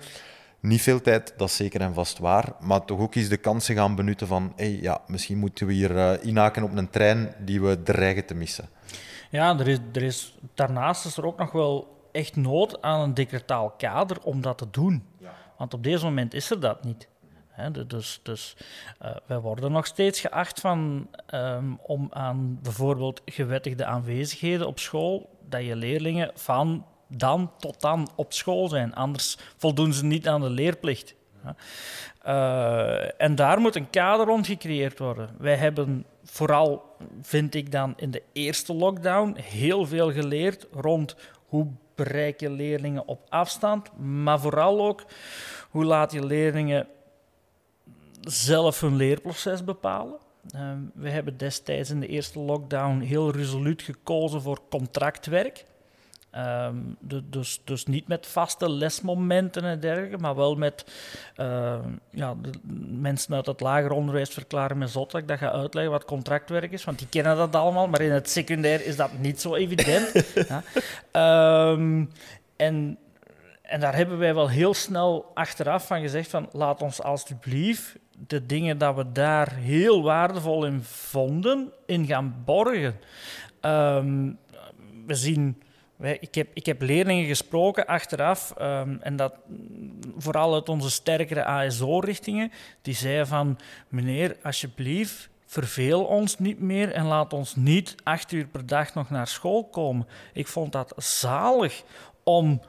[0.60, 3.74] Niet veel tijd, dat is zeker en vast waar, maar toch ook eens de kansen
[3.74, 7.60] gaan benutten van hey, ja, misschien moeten we hier uh, inhaken op een trein die
[7.60, 8.68] we dreigen te missen.
[9.30, 13.14] Ja, er is, er is, daarnaast is er ook nog wel echt nood aan een
[13.14, 15.06] decretaal kader om dat te doen.
[15.56, 17.08] Want op deze moment is er dat niet.
[17.86, 18.56] dus dus
[19.02, 25.30] uh, wij worden nog steeds geacht van, um, om aan bijvoorbeeld gewettigde aanwezigheden op school,
[25.48, 28.94] dat je leerlingen van dan tot dan op school zijn.
[28.94, 31.14] Anders voldoen ze niet aan de leerplicht.
[32.26, 35.30] Uh, en daar moet een kader rond gecreëerd worden.
[35.38, 41.16] Wij hebben vooral, vind ik dan, in de eerste lockdown heel veel geleerd rond
[41.46, 41.66] hoe
[41.98, 45.04] bereik je leerlingen op afstand, maar vooral ook
[45.70, 46.88] hoe laat je leerlingen
[48.20, 50.18] zelf hun leerproces bepalen.
[50.54, 55.64] Uh, we hebben destijds in de eerste lockdown heel resoluut gekozen voor contractwerk.
[56.36, 56.96] Um,
[57.30, 60.84] dus, dus niet met vaste lesmomenten en dergelijke, maar wel met
[61.36, 61.78] uh,
[62.10, 62.34] ja,
[63.00, 66.72] mensen uit het lager onderwijs verklaren met zot dat ik dat ga uitleggen wat contractwerk
[66.72, 70.32] is, want die kennen dat allemaal, maar in het secundair is dat niet zo evident.
[71.12, 71.70] ja.
[71.70, 72.10] um,
[72.56, 72.98] en,
[73.62, 78.46] en daar hebben wij wel heel snel achteraf van gezegd van laat ons alsjeblieft de
[78.46, 83.00] dingen dat we daar heel waardevol in vonden, in gaan borgen.
[85.06, 85.62] We zien
[86.00, 89.34] ik heb, ik heb leerlingen gesproken achteraf, um, en dat
[90.16, 97.04] vooral uit onze sterkere ASO-richtingen, die zeiden van, meneer, alsjeblieft, verveel ons niet meer en
[97.04, 100.06] laat ons niet acht uur per dag nog naar school komen.
[100.32, 101.82] Ik vond dat zalig
[102.22, 102.60] om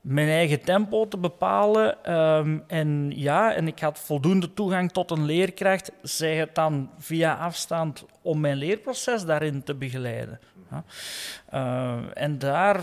[0.00, 2.14] mijn eigen tempo te bepalen.
[2.16, 7.34] Um, en ja, en ik had voldoende toegang tot een leerkracht, zeg het dan via
[7.34, 10.40] afstand, om mijn leerproces daarin te begeleiden.
[11.54, 12.80] Uh, en daar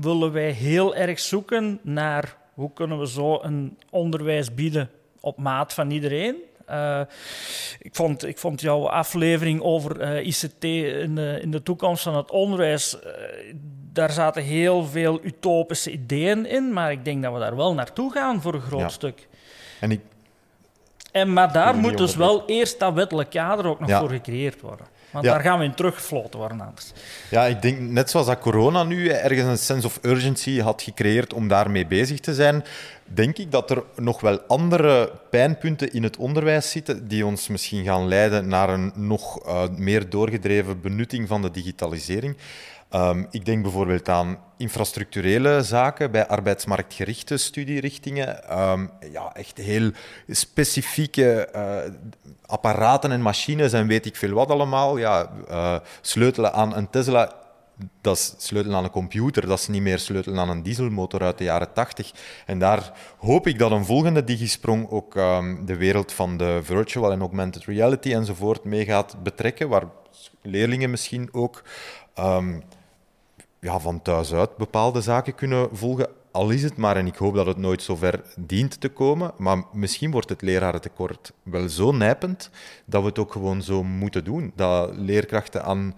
[0.00, 4.90] willen wij heel erg zoeken naar hoe kunnen we zo een onderwijs bieden
[5.20, 6.36] op maat van iedereen.
[6.70, 7.00] Uh,
[7.78, 12.16] ik, vond, ik vond jouw aflevering over uh, ICT in de, in de toekomst van
[12.16, 12.94] het onderwijs.
[12.94, 13.00] Uh,
[13.92, 18.12] daar zaten heel veel utopische ideeën in, maar ik denk dat we daar wel naartoe
[18.12, 18.88] gaan voor een groot ja.
[18.88, 19.28] stuk.
[19.80, 20.00] En ik...
[21.12, 24.00] en, maar daar moet dus wel eerst dat wettelijk kader ook nog ja.
[24.00, 24.86] voor gecreëerd worden.
[25.20, 25.42] Want ja.
[25.42, 26.92] daar gaan we in teruggefloten worden anders.
[27.30, 31.32] Ja, ik denk net zoals dat corona nu ergens een sense of urgency had gecreëerd
[31.32, 32.64] om daarmee bezig te zijn,
[33.04, 37.84] denk ik dat er nog wel andere pijnpunten in het onderwijs zitten die ons misschien
[37.84, 42.36] gaan leiden naar een nog uh, meer doorgedreven benutting van de digitalisering.
[42.94, 48.58] Um, ik denk bijvoorbeeld aan infrastructurele zaken bij arbeidsmarktgerichte studierichtingen.
[48.60, 49.90] Um, ja, echt heel
[50.28, 51.76] specifieke uh,
[52.46, 54.96] apparaten en machines en weet ik veel wat allemaal.
[54.96, 57.32] Ja, uh, sleutelen aan een Tesla,
[58.00, 61.38] dat is sleutelen aan een computer, dat is niet meer sleutelen aan een dieselmotor uit
[61.38, 62.12] de jaren 80.
[62.46, 67.12] En daar hoop ik dat een volgende digisprong ook um, de wereld van de virtual
[67.12, 69.84] en augmented reality enzovoort mee gaat betrekken, waar
[70.42, 71.62] leerlingen misschien ook
[72.18, 72.62] um,
[73.60, 76.08] ja, van thuis uit bepaalde zaken kunnen volgen.
[76.30, 79.64] Al is het maar, en ik hoop dat het nooit zover dient te komen, maar
[79.72, 82.50] misschien wordt het lerarentekort wel zo nijpend
[82.84, 84.52] dat we het ook gewoon zo moeten doen.
[84.56, 85.94] Dat leerkrachten aan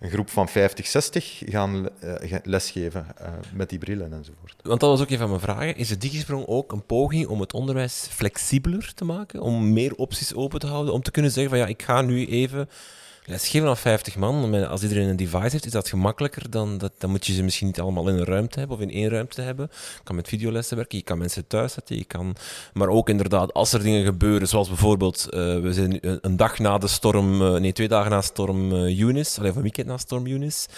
[0.00, 4.56] een groep van 50, 60 gaan uh, lesgeven uh, met die brillen enzovoort.
[4.62, 5.76] Want dat was ook een van mijn vragen.
[5.76, 9.40] Is de Digisprong ook een poging om het onderwijs flexibeler te maken?
[9.40, 10.94] Om meer opties open te houden?
[10.94, 12.68] Om te kunnen zeggen van ja, ik ga nu even
[13.24, 17.10] lesgeven aan 50 man, als iedereen een device heeft, is dat gemakkelijker dan, dat, dan
[17.10, 19.68] moet je ze misschien niet allemaal in een ruimte hebben of in één ruimte hebben.
[19.72, 22.36] Je kan met videolessen werken, je kan mensen thuis zetten, je kan,
[22.72, 26.78] maar ook inderdaad, als er dingen gebeuren, zoals bijvoorbeeld, uh, we zijn een dag na
[26.78, 30.26] de storm, uh, nee, twee dagen na storm uh, Eunice, of een weekend na storm
[30.26, 30.68] Eunice,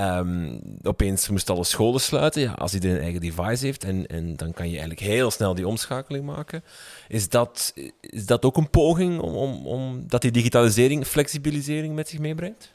[0.00, 2.42] um, opeens moesten alle scholen sluiten.
[2.42, 5.54] Ja, als iedereen een eigen device heeft, en, en dan kan je eigenlijk heel snel
[5.54, 6.64] die omschakeling maken.
[7.12, 12.08] Is dat, is dat ook een poging om, om, om dat die digitalisering, flexibilisering met
[12.08, 12.72] zich meebrengt?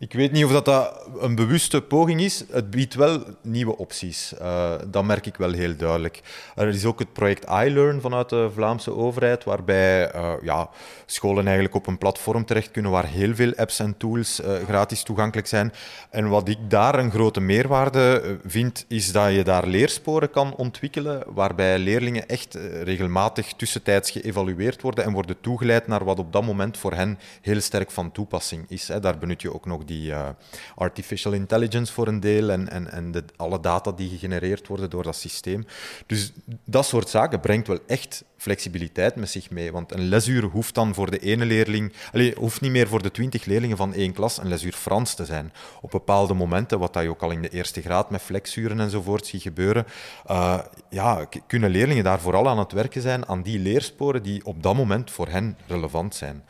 [0.00, 2.44] Ik weet niet of dat, dat een bewuste poging is.
[2.50, 4.32] Het biedt wel nieuwe opties.
[4.40, 6.20] Uh, dat merk ik wel heel duidelijk.
[6.54, 10.68] Er is ook het project iLearn vanuit de Vlaamse overheid, waarbij uh, ja,
[11.06, 15.02] scholen eigenlijk op een platform terecht kunnen waar heel veel apps en tools uh, gratis
[15.02, 15.72] toegankelijk zijn.
[16.10, 21.22] En wat ik daar een grote meerwaarde vind, is dat je daar leersporen kan ontwikkelen,
[21.26, 26.78] waarbij leerlingen echt regelmatig tussentijds geëvalueerd worden en worden toegeleid naar wat op dat moment
[26.78, 28.88] voor hen heel sterk van toepassing is.
[28.88, 29.00] Hè.
[29.00, 30.28] Daar benut je ook nog die uh,
[30.74, 35.02] artificial intelligence voor een deel en, en, en de, alle data die gegenereerd worden door
[35.02, 35.66] dat systeem.
[36.06, 36.32] Dus
[36.64, 39.72] dat soort zaken brengt wel echt flexibiliteit met zich mee.
[39.72, 43.10] Want een lesuur hoeft dan voor de ene leerling, allez, hoeft niet meer voor de
[43.10, 45.52] twintig leerlingen van één klas een lesuur Frans te zijn.
[45.80, 49.26] Op bepaalde momenten, wat dat je ook al in de eerste graad met flexuren enzovoort
[49.26, 49.86] ziet gebeuren,
[50.30, 50.58] uh,
[50.90, 54.74] ja, kunnen leerlingen daar vooral aan het werken zijn aan die leersporen die op dat
[54.74, 56.44] moment voor hen relevant zijn.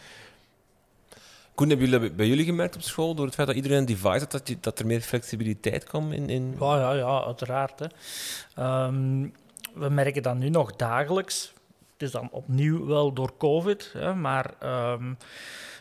[1.59, 4.19] Koen, hebben jullie bij jullie gemerkt op school, door het feit dat iedereen een device
[4.19, 6.29] had, dat, dat er meer flexibiliteit kwam in...
[6.29, 6.57] in...
[6.61, 7.79] Ja, ja, ja, uiteraard.
[7.79, 8.87] Hè.
[8.87, 9.33] Um,
[9.75, 11.53] we merken dat nu nog dagelijks.
[11.93, 14.55] Het is dan opnieuw wel door COVID, hè, maar
[14.93, 15.17] um,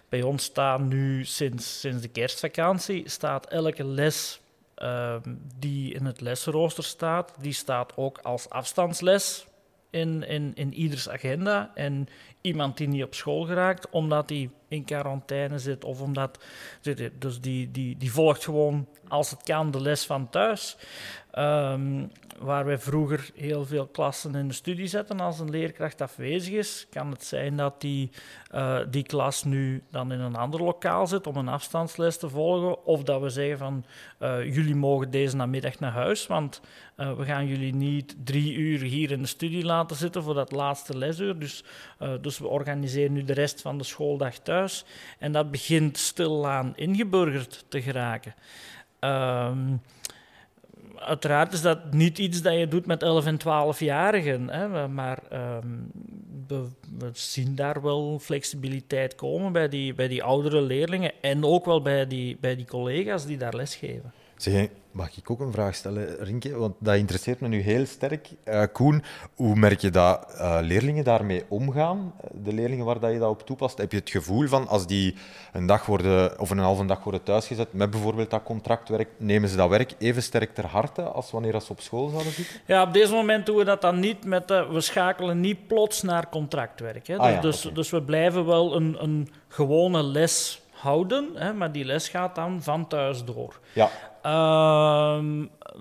[0.09, 4.39] bij ons staat nu sinds, sinds de kerstvakantie staat elke les
[4.75, 9.47] um, die in het lesrooster staat, die staat ook als afstandsles
[9.89, 11.71] in, in, in ieders agenda.
[11.73, 12.07] En
[12.41, 16.39] iemand die niet op school geraakt omdat hij in quarantaine zit of omdat.
[17.19, 20.77] Dus die, die, die volgt gewoon, als het kan, de les van thuis.
[21.37, 26.53] Um, waar wij vroeger heel veel klassen in de studie zetten als een leerkracht afwezig
[26.53, 28.11] is, kan het zijn dat die,
[28.55, 32.85] uh, die klas nu dan in een ander lokaal zit om een afstandsles te volgen.
[32.85, 33.85] Of dat we zeggen van
[34.19, 36.61] uh, jullie mogen deze namiddag naar huis, want
[36.97, 40.51] uh, we gaan jullie niet drie uur hier in de studie laten zitten voor dat
[40.51, 41.39] laatste lesuur.
[41.39, 41.63] Dus,
[42.21, 44.56] dus we organiseren nu de rest van de schooldag thuis.
[45.19, 48.35] En dat begint stilaan ingeburgerd te geraken.
[48.99, 49.81] Um,
[50.95, 54.45] uiteraard is dat niet iets dat je doet met 11- en 12-jarigen.
[54.93, 55.19] Maar
[56.47, 61.65] we, we, zien daar wel flexibiliteit komen bij die, bij die oudere leerlingen en ook
[61.65, 64.13] wel bij die, bij die collega's die daar lesgeven.
[64.37, 66.57] Zeg, Mag ik ook een vraag stellen, Rinke?
[66.57, 68.29] Want dat interesseert me nu heel sterk.
[68.45, 69.03] Uh, Koen,
[69.35, 72.13] hoe merk je dat uh, leerlingen daarmee omgaan?
[72.43, 73.77] De leerlingen waar dat je dat op toepast?
[73.77, 75.15] Heb je het gevoel van als die
[75.53, 79.55] een dag worden, of een halve dag worden thuisgezet met bijvoorbeeld dat contractwerk, nemen ze
[79.55, 82.59] dat werk even sterk ter harte als wanneer ze op school zouden zitten?
[82.65, 84.51] Ja, op deze moment doen we dat dan niet met...
[84.51, 87.07] Uh, we schakelen niet plots naar contractwerk.
[87.07, 87.17] Hè.
[87.17, 87.75] Ah, ja, dus, okay.
[87.75, 92.61] dus we blijven wel een, een gewone les houden, hè, maar die les gaat dan
[92.61, 93.59] van thuis door.
[93.73, 93.89] Ja.
[94.27, 95.19] Uh,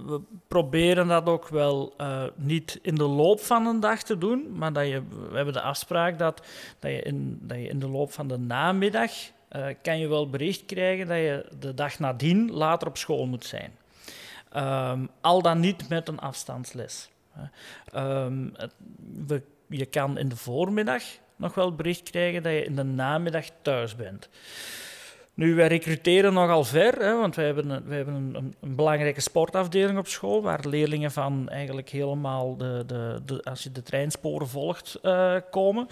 [0.07, 4.53] we proberen dat ook wel uh, niet in de loop van een dag te doen,
[4.53, 6.47] maar dat je, we hebben de afspraak dat,
[6.79, 9.11] dat, je, in, dat je in de loop van de namiddag
[9.57, 13.45] uh, kan je wel bericht krijgen dat je de dag nadien later op school moet
[13.45, 13.73] zijn.
[14.57, 17.11] Um, al dan niet met een afstandsles.
[19.27, 21.03] We, je kan in de voormiddag
[21.37, 24.29] nog wel bericht krijgen dat je in de namiddag thuis bent.
[25.37, 29.21] Nu, wij recruteren nogal ver, hè, want wij hebben, een, wij hebben een, een, belangrijke
[29.21, 34.49] sportafdeling op school, waar leerlingen van eigenlijk helemaal, de, de, de als je de treinsporen
[34.49, 35.89] volgt, uh, komen.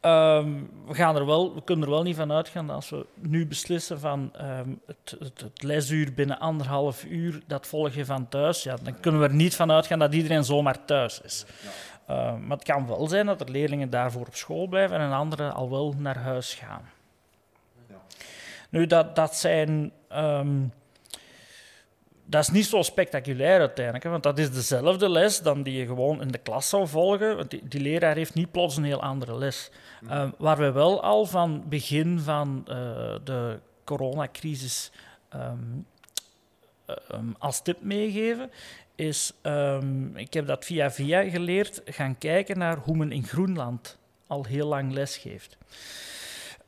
[0.00, 3.06] Um, we, gaan er wel, we kunnen er wel niet van uitgaan dat als we
[3.14, 8.62] nu beslissen van um, het, het, lesuur binnen anderhalf uur, dat volg je van thuis,
[8.62, 11.44] ja, dan kunnen we er niet van uitgaan dat iedereen zomaar thuis is.
[12.10, 15.54] Uh, maar het kan wel zijn dat er leerlingen daarvoor op school blijven en anderen
[15.54, 16.82] al wel naar huis gaan.
[18.68, 19.92] Nu, dat, dat zijn.
[20.12, 20.72] Um,
[22.24, 25.86] dat is niet zo spectaculair uiteindelijk, hè, want dat is dezelfde les dan die je
[25.86, 27.36] gewoon in de klas zou volgen.
[27.36, 29.70] Want die, die leraar heeft niet plots een heel andere les.
[30.10, 32.74] Um, waar we wel al van begin van uh,
[33.24, 34.90] de coronacrisis
[35.34, 35.86] um,
[37.12, 38.50] um, als tip meegeven,
[38.94, 39.32] is,
[40.14, 44.66] ik heb dat via via geleerd, gaan kijken naar hoe men in Groenland al heel
[44.66, 45.56] lang les geeft.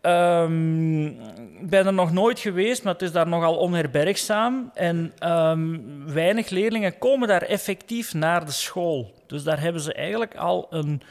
[0.03, 1.16] Um,
[1.61, 4.70] ben er nog nooit geweest, maar het is daar nogal onherbergzaam.
[4.74, 9.14] En um, weinig leerlingen komen daar effectief naar de school.
[9.26, 11.03] Dus daar hebben ze eigenlijk al een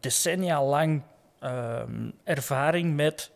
[0.00, 1.02] decennia lang
[1.44, 3.30] um, ervaring met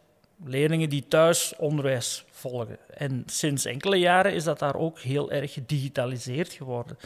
[0.44, 2.78] leerlingen die thuis onderwijs volgen.
[2.94, 6.98] En sinds enkele jaren is dat daar ook heel erg gedigitaliseerd geworden.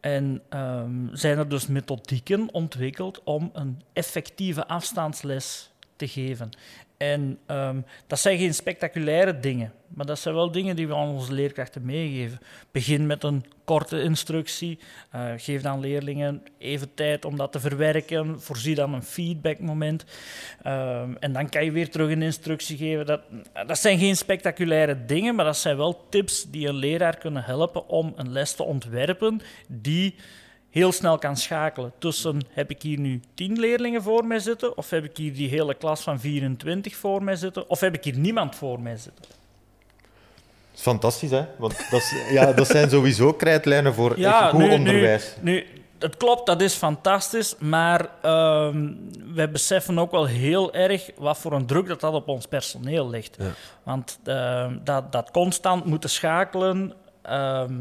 [0.00, 6.50] En ehm, zijn er dus methodieken ontwikkeld om een effectieve afstandsles te geven.
[7.02, 11.08] En ehm, dat zijn geen spectaculaire dingen, maar dat zijn wel dingen die we aan
[11.08, 12.40] onze leerkrachten meegeven.
[12.70, 14.78] Begin met een korte instructie,
[15.14, 20.04] uh, geef dan leerlingen even tijd om dat te verwerken, voorzie dan een feedbackmoment.
[20.66, 23.06] Um, en dan kan je weer terug een instructie geven.
[23.06, 23.20] Dat,
[23.66, 27.88] dat zijn geen spectaculaire dingen, maar dat zijn wel tips die een leraar kunnen helpen
[27.88, 30.14] om een les te ontwerpen die
[30.72, 34.90] heel snel kan schakelen tussen heb ik hier nu 10 leerlingen voor mij zitten, of
[34.90, 38.16] heb ik hier die hele klas van 24 voor mij zitten, of heb ik hier
[38.18, 39.24] niemand voor mij zitten.
[40.74, 41.44] Fantastisch, hè?
[41.58, 45.34] Want dat, is, ja, dat zijn sowieso krijtlijnen voor ja, goed onderwijs.
[45.40, 45.66] Nu, nu,
[45.98, 48.68] het klopt, dat is fantastisch, maar uh,
[49.34, 53.10] wij beseffen ook wel heel erg wat voor een druk dat, dat op ons personeel
[53.10, 53.36] ligt.
[53.82, 56.92] Want uh, dat, dat constant moeten schakelen,
[57.22, 57.74] ehm,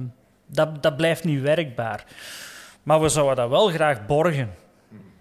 [0.45, 2.05] dat, dat blijft niet werkbaar.
[2.83, 4.55] Maar we zouden dat wel graag borgen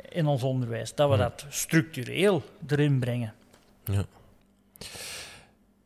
[0.08, 0.94] in ons onderwijs.
[0.94, 3.34] Dat we dat structureel erin brengen.
[3.84, 4.04] Ja.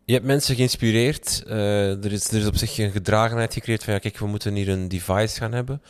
[0.05, 1.45] Je hebt mensen geïnspireerd.
[1.47, 4.55] Uh, er, is, er is op zich een gedragenheid gecreëerd van ja, kijk, we moeten
[4.55, 5.83] hier een device gaan hebben.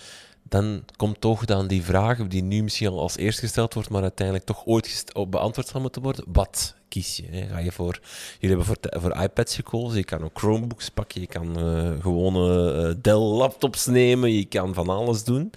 [0.49, 4.03] Dan komt toch dan die vraag, die nu misschien al als eerst gesteld wordt, maar
[4.03, 6.25] uiteindelijk toch ooit beantwoord zal moeten worden.
[6.29, 7.47] Wat kies je?
[7.47, 8.01] Ga je voor,
[8.39, 12.73] jullie hebben voor, voor iPads gekozen, je kan ook Chromebooks pakken, je kan uh, gewone
[12.89, 15.53] uh, Dell laptops nemen, je kan van alles doen.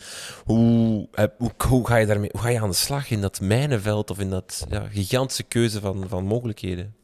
[0.46, 1.08] Hoe,
[1.38, 4.20] hoe, hoe, ga je daarmee, hoe ga je aan de slag in dat mijnenveld of
[4.20, 6.96] in dat ja, gigantische keuze van, van mogelijkheden?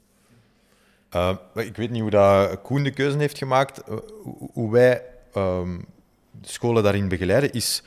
[1.16, 3.82] Uh, ik weet niet hoe dat Koen de keuze heeft gemaakt.
[4.54, 5.04] hoe wij
[5.34, 5.80] ehm,
[6.46, 7.82] scholen daarin begeleiden, is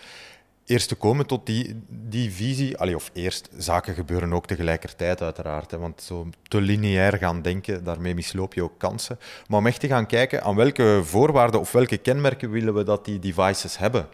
[0.66, 2.76] eerst te komen tot die, die visie.
[2.76, 5.70] Allee, of eerst, zaken gebeuren ook tegelijkertijd uiteraard.
[5.70, 9.18] Hè, want zo te lineair gaan denken, daarmee misloop je ook kansen.
[9.48, 13.04] Maar om echt te gaan kijken aan welke voorwaarden of welke kenmerken willen we dat
[13.04, 14.08] die devices hebben.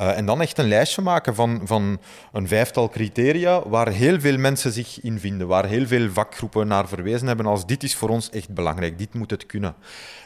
[0.00, 2.00] Uh, en dan echt een lijstje maken van, van
[2.32, 6.88] een vijftal criteria waar heel veel mensen zich in vinden, waar heel veel vakgroepen naar
[6.88, 9.74] verwezen hebben als dit is voor ons echt belangrijk, dit moet het kunnen.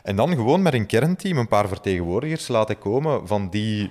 [0.02, 3.90] En dan gewoon met een kernteam een paar vertegenwoordigers laten komen van die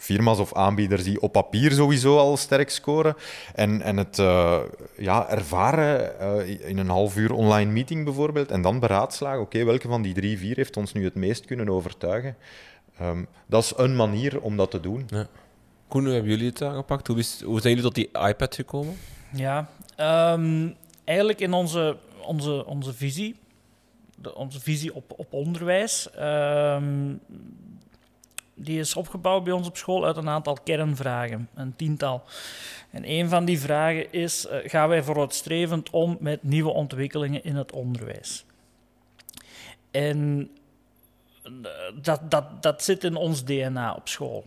[0.00, 3.14] firma's of aanbieders die op papier sowieso al sterk scoren.
[3.54, 4.58] En, en het uh,
[4.96, 8.50] ja, ervaren uh, in een half uur online meeting bijvoorbeeld.
[8.50, 11.68] En dan beraadslagen, oké, welke van die drie, vier heeft ons nu het meest kunnen
[11.68, 12.36] overtuigen?
[13.02, 15.06] Um, dat is een manier om dat te doen.
[15.08, 15.26] Ja.
[15.88, 17.06] Koen, hoe hebben jullie het aangepakt?
[17.06, 18.96] Hoe, is, hoe zijn jullie tot die iPad gekomen?
[19.32, 19.68] Ja,
[20.34, 20.74] um,
[21.04, 21.96] eigenlijk in onze,
[22.26, 23.36] onze, onze visie,
[24.16, 27.20] de, onze visie op, op onderwijs, um,
[28.62, 32.22] die is opgebouwd bij ons op school uit een aantal kernvragen, een tiental.
[32.90, 37.56] En een van die vragen is: uh, gaan wij vooruitstrevend om met nieuwe ontwikkelingen in
[37.56, 38.44] het onderwijs?
[39.90, 40.50] En
[41.42, 41.50] eh,
[42.02, 44.44] dat, dat, dat zit in ons DNA op school.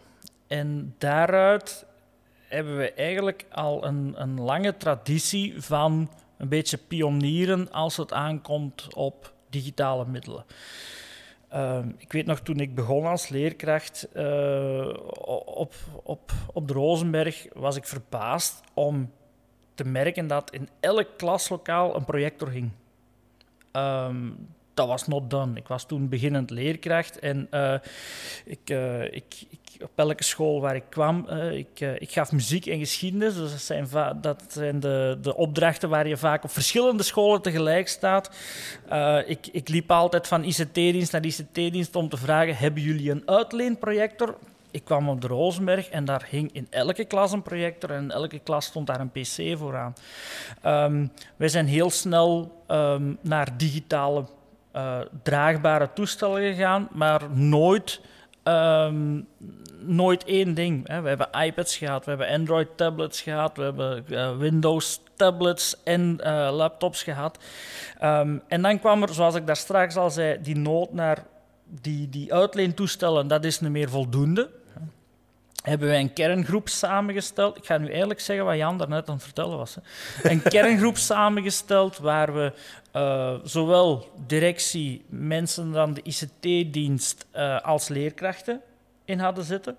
[0.47, 1.85] En daaruit
[2.47, 8.93] hebben we eigenlijk al een, een lange traditie van een beetje pionieren als het aankomt
[8.93, 10.45] op digitale middelen.
[11.53, 14.93] Ehm, ik weet nog toen ik begon als leerkracht uh,
[15.45, 15.73] op,
[16.03, 19.11] op, op de Rozenberg, was ik verbaasd om
[19.73, 22.71] te merken dat in elk klaslokaal een projector hing.
[23.71, 25.55] Um, dat was not done.
[25.55, 27.73] Ik was toen beginnend leerkracht en uh,
[28.45, 32.65] ik, uh, ik, ik, op elke school waar ik kwam, uh, ik, ik gaf muziek
[32.65, 33.35] en geschiedenis.
[33.35, 33.87] Dus dat zijn,
[34.21, 38.29] dat de, de opdrachten waar je vaak op verschillende scholen tegelijk staat.
[39.25, 44.37] ik, ik liep altijd van ICT-dienst naar ICT-dienst om te vragen, hebben jullie een uitleenprojector?
[44.73, 48.11] Ik kwam op de Rozenberg en daar hing in elke klas een projector en in
[48.11, 49.93] elke klas stond daar een pc vooraan.
[50.65, 54.25] Um, wij zijn heel snel um, naar digitale
[54.75, 58.01] uh, draagbare toestellen gegaan, maar nooit,
[58.43, 59.27] um,
[59.79, 60.87] nooit één ding.
[60.87, 61.01] Hè.
[61.01, 67.03] We hebben iPads gehad, we hebben Android-tablets gehad, we hebben uh, Windows-tablets en uh, laptops
[67.03, 67.37] gehad.
[68.03, 71.23] Um, en dan kwam er, zoals ik daar straks al zei, die nood naar
[71.81, 73.27] die, die uitleentoestellen.
[73.27, 74.49] Dat is niet meer voldoende
[75.63, 77.57] hebben wij een kerngroep samengesteld.
[77.57, 79.75] Ik ga nu eigenlijk zeggen wat Jan daarnet aan het vertellen was.
[79.75, 80.29] Hè.
[80.29, 82.53] Een kerngroep samengesteld waar we
[82.95, 88.61] uh, zowel directie, mensen van de ICT-dienst uh, eh, als leerkrachten
[89.05, 89.77] in hadden zitten.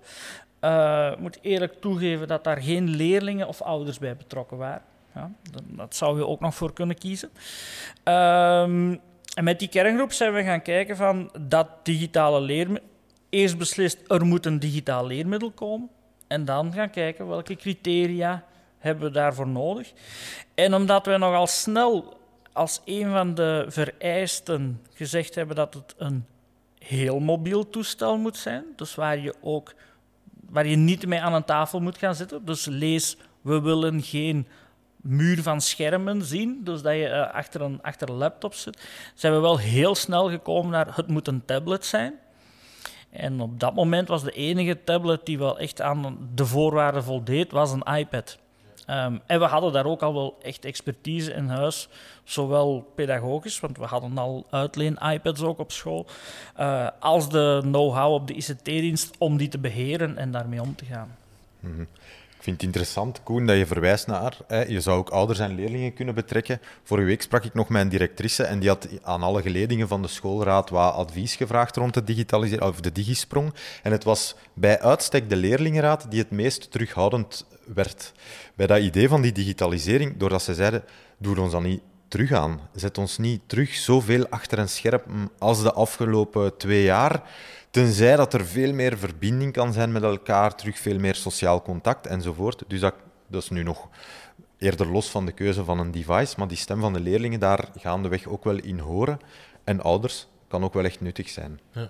[0.61, 4.83] Uh, ik moet eerlijk toegeven dat daar geen leerlingen of ouders bij betrokken waren.
[5.15, 7.29] Ja, dat, dat zou je ook nog voor kunnen kiezen.
[8.03, 9.01] Um,
[9.33, 12.89] en met die kerngroep zijn we gaan kijken van dat digitale leermiddel
[13.35, 15.89] eerst beslist, er moet een digitaal leermiddel komen.
[16.27, 18.45] En dan gaan kijken welke criteria
[18.77, 19.93] hebben we daarvoor nodig.
[20.55, 22.19] En omdat we nogal snel
[22.53, 26.25] als een van de vereisten gezegd hebben dat het een
[26.79, 28.63] heel mobiel toestel moet zijn.
[28.75, 29.73] Dus waar je ook
[30.49, 32.45] waar je niet mee aan een tafel moet gaan zitten.
[32.45, 34.47] Dus lees, we willen geen
[35.01, 39.33] muur van schermen zien, dus dat je uh, achter, een, achter een laptop zit, zijn
[39.33, 42.13] we wel heel snel gekomen naar het moet een tablet zijn.
[43.17, 47.51] En op dat moment was de enige tablet die wel echt aan de voorwaarden voldeed,
[47.51, 48.37] was een iPad.
[48.89, 51.87] Um, en we hadden daar ook al wel echt expertise in huis,
[52.23, 56.05] zowel pedagogisch, want we hadden al uitleen-iPads ook op school,
[56.59, 60.85] uh, als de know-how op de ICT-dienst om die te beheren en daarmee om te
[60.85, 61.15] gaan.
[61.59, 61.87] Mm.
[62.45, 64.37] Ik vind het interessant, Koen, dat je verwijst naar.
[64.47, 66.61] Hè, je zou ook ouders en leerlingen kunnen betrekken.
[66.83, 70.01] Vorige week sprak ik nog met een directrice en die had aan alle geledingen van
[70.01, 73.53] de schoolraad wat advies gevraagd rond de digitalisering, of de digisprong.
[73.83, 78.11] En het was bij uitstek de leerlingenraad die het meest terughoudend werd
[78.55, 80.83] bij dat idee van die digitalisering, doordat ze zeiden,
[81.17, 81.81] doe ons dan niet
[82.15, 82.59] terug aan.
[82.75, 87.21] Zet ons niet terug zoveel achter een scherm als de afgelopen twee jaar.
[87.69, 92.07] Tenzij dat er veel meer verbinding kan zijn met elkaar, terug veel meer sociaal contact
[92.07, 92.63] enzovoort.
[92.67, 92.93] Dus dat,
[93.31, 93.87] is nu nog
[94.57, 97.69] eerder los van de keuze van een device, maar die stem van de leerlingen, daar
[97.77, 99.19] gaandeweg ook wel in horen.
[99.63, 101.59] En ouders kan ook wel echt nuttig zijn.
[101.71, 101.89] Ja.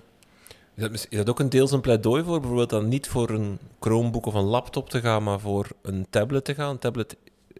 [0.75, 4.25] Is dat, is ook een deels een pleidooi voor bijvoorbeeld dan niet voor een Chromebook
[4.25, 6.79] of een laptop te gaan, maar voor een tablet te gaan?
[6.79, 7.15] Tablet,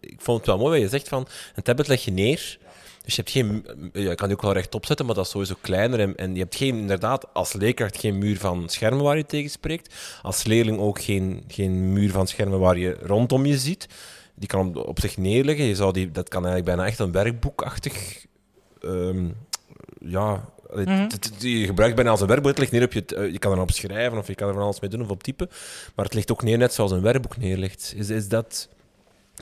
[0.06, 2.58] ik vond het wel mooi wat je zegt van een tablet leg je neer.
[3.04, 5.30] Dus je hebt geen, ja, je kan die ook wel rechtop zetten, maar dat is
[5.30, 6.00] sowieso kleiner.
[6.00, 9.50] En, en je hebt geen, inderdaad als leerkracht geen muur van schermen waar je tegen
[9.50, 9.94] spreekt.
[10.22, 13.88] Als leerling ook geen, geen muur van schermen waar je rondom je ziet.
[14.34, 15.64] Die kan op, op zich neerleggen.
[15.64, 18.26] Je zou die, dat kan eigenlijk bijna echt een werkboekachtig
[18.80, 19.36] um,
[20.00, 20.44] ja,
[20.74, 22.50] Mm Je gebruikt bijna als een werkboek.
[22.50, 24.54] Het ligt neer op je, eh, je kan er op schrijven of je kan er
[24.54, 25.48] van alles mee doen of op typen.
[25.94, 27.94] Maar het ligt ook neer net zoals een werkboek neerligt.
[27.96, 28.68] Is, is dat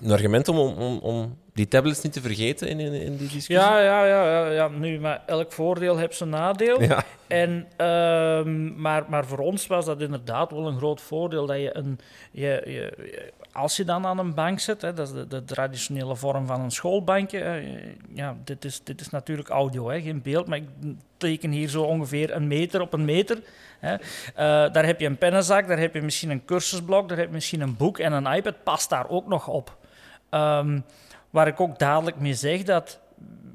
[0.02, 3.54] een argument om, om, om die tablets niet te vergeten in, in, in die discussie?
[3.54, 6.82] Ja, ja, ja, ja, nu, maar elk voordeel heeft zijn nadeel.
[6.82, 7.04] Ja.
[7.26, 8.44] En, uh,
[8.76, 11.98] maar, maar voor ons was dat inderdaad wel een groot voordeel dat je een.
[12.30, 16.16] Je, je, als je dan aan een bank zit, hè, dat is de, de, traditionele
[16.16, 17.62] vorm van een schoolbankje.
[18.14, 20.68] ja, dit is, dit is natuurlijk audio, hè, geen beeld, maar ik
[21.16, 23.38] teken hier zo ongeveer een meter op een meter.
[23.78, 23.92] Hè.
[23.94, 27.34] Uh, daar heb je een pennenzak, daar heb je misschien een cursusblok, daar heb je
[27.34, 29.76] misschien een boek en een iPad past daar ook nog op.
[30.34, 30.84] Um,
[31.30, 33.00] waar ik ook dadelijk mee zeg dat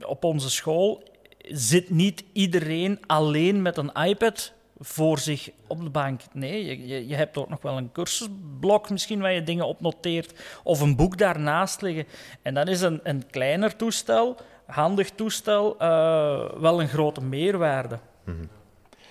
[0.05, 1.03] op onze school
[1.47, 6.21] zit niet iedereen alleen met een iPad voor zich op de bank.
[6.33, 10.59] Nee, je, je hebt ook nog wel een cursusblok misschien waar je dingen op noteert
[10.63, 12.05] of een boek daarnaast liggen.
[12.41, 17.99] En dan is een, een kleiner toestel, handig toestel, uh, wel een grote meerwaarde.
[18.23, 18.49] -hmm.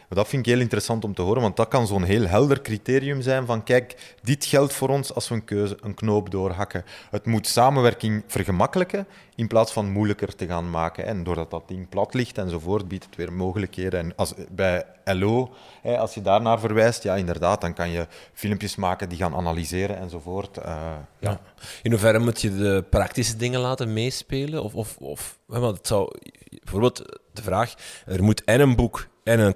[0.08, 3.20] Dat vind ik heel interessant om te horen, want dat kan zo'n heel helder criterium
[3.22, 6.84] zijn van kijk, dit geldt voor ons als we een, keuze, een knoop doorhakken.
[7.10, 11.06] Het moet samenwerking vergemakkelijken in plaats van moeilijker te gaan maken.
[11.06, 14.00] En doordat dat ding plat ligt enzovoort, biedt het weer mogelijkheden.
[14.00, 19.08] En als, bij LO, als je daarnaar verwijst, ja inderdaad, dan kan je filmpjes maken
[19.08, 20.58] die gaan analyseren enzovoort.
[20.58, 21.40] Uh, ja.
[21.82, 24.62] In hoeverre moet je de praktische dingen laten meespelen?
[24.62, 26.10] Of, of, of het zou,
[26.48, 27.74] bijvoorbeeld de vraag,
[28.06, 29.54] er moet en een boek en een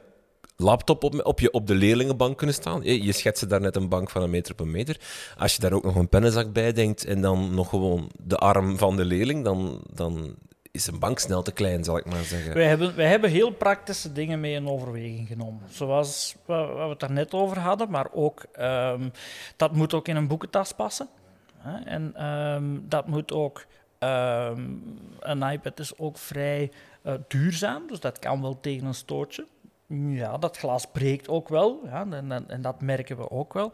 [0.63, 2.83] laptop op, op, je, op de leerlingenbank kunnen staan.
[2.83, 5.01] Je, je schetste daar net een bank van een meter op een meter.
[5.39, 8.79] Als je daar ook nog een pennenzak bij denkt en dan nog gewoon de arm
[8.79, 10.37] van de leerling, dan, dan
[10.71, 12.55] is een bank snel te klein, zal ik maar zeggen.
[12.55, 15.63] Wij hebben, wij hebben heel praktische dingen mee in overweging genomen.
[15.71, 19.13] Zoals wat we het daar net over hadden, maar ook um,
[19.57, 21.09] dat moet ook in een boekentas passen.
[21.85, 23.65] En um, dat moet ook.
[23.99, 24.83] Um,
[25.21, 26.71] een iPad is ook vrij
[27.03, 29.47] uh, duurzaam, dus dat kan wel tegen een stootje.
[29.95, 31.81] Ja, dat glas breekt ook wel.
[31.85, 33.73] Ja, en, en, dat merken we ook wel.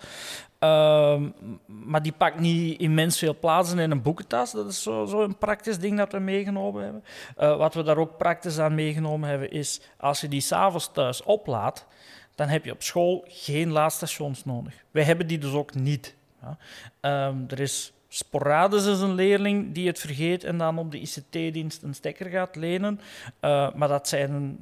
[0.59, 1.35] Um,
[1.67, 4.53] maar die pakt niet immens veel plaatsen in een boekentas.
[4.53, 7.05] Dat is zo'n zo een praktisch ding dat we meegenomen hebben.
[7.39, 11.23] Uh, wat we daar ook praktisch aan meegenomen hebben, is als je die s'avonds thuis
[11.23, 11.87] oplaat,
[12.35, 14.85] dan heb je op school geen laadstations nodig.
[14.91, 16.17] Wij hebben die dus ook niet.
[16.43, 17.27] Ja.
[17.29, 21.83] Um, er is sporadisch is een leerling die het vergeet en dan op de ICT-dienst
[21.83, 23.01] een stekker gaat lenen.
[23.41, 24.59] Uh, maar dat zijn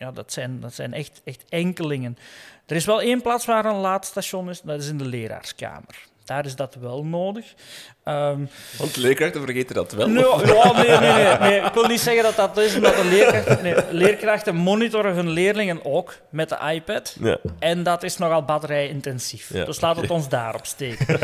[0.00, 2.18] ja, dat zijn, dat zijn echt, echt enkelingen.
[2.66, 6.08] Er is wel één plaats waar een laadstation is, dat is in de leraarskamer.
[6.24, 7.54] Daar is dat wel nodig.
[8.04, 8.48] Um,
[8.78, 10.08] Want leerkrachten vergeten dat wel?
[10.08, 13.04] Nee, ja, nee, nee, nee, nee, Ik wil niet zeggen dat dat is, omdat de
[13.04, 17.16] leerkrachten, nee, leerkrachten monitoren hun leerlingen ook met de iPad.
[17.20, 17.38] Ja.
[17.58, 19.52] En dat is nogal batterijintensief.
[19.52, 21.18] Ja, dus laat het ons daarop steken.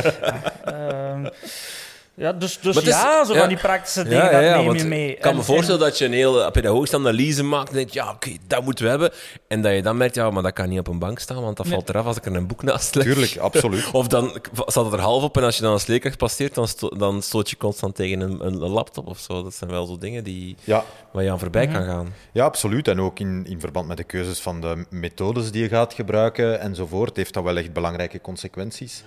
[0.68, 1.28] um,
[2.18, 3.38] Ja, dus, dus is- ja, zo ja.
[3.38, 5.10] van die praktische dingen, dat neem je mee.
[5.10, 7.92] Ik kan En- me voorstellen en- dat je een hele pedagogische analyse maakt en denkt,
[7.92, 9.10] ja, oké, dat moeten we hebben.
[9.48, 11.56] En dat je dan merkt, ja, maar dat kan niet op een bank staan, want
[11.56, 11.74] dat Nee.
[11.74, 13.04] valt eraf als ik er een boek naast leg.
[13.04, 13.90] Tuurlijk, absoluut.
[13.92, 16.68] Of dan staat het er half op en als je dan als leerkracht passeert, dan,
[16.68, 19.42] sto- dan stoot je constant tegen een, een laptop of zo.
[19.42, 22.14] Dat zijn wel zo dingen die, Ja, waar je aan voorbij kan gaan.
[22.32, 22.88] Ja, absoluut.
[22.88, 26.60] En ook in, in verband met de keuzes van de methodes die je gaat gebruiken
[26.60, 29.04] enzovoort, heeft dat wel echt belangrijke consequenties.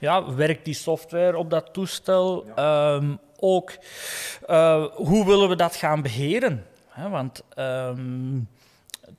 [0.00, 2.44] Ja, werkt die software op dat toestel?
[2.54, 3.72] Ehm, ook,
[4.46, 6.66] eh, hoe willen we dat gaan beheren?
[7.10, 8.38] Want ehm,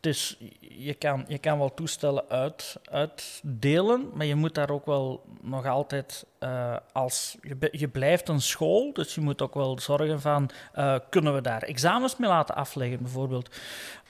[0.04, 4.86] het is, je, kan, je kan wel toestellen uit, uitdelen, maar je moet daar ook
[4.86, 7.38] wel nog altijd eh, als...
[7.42, 10.50] Je, je blijft een school, dus je moet ook wel zorgen van...
[10.74, 13.56] eh, kunnen we daar examens mee laten afleggen, bijvoorbeeld?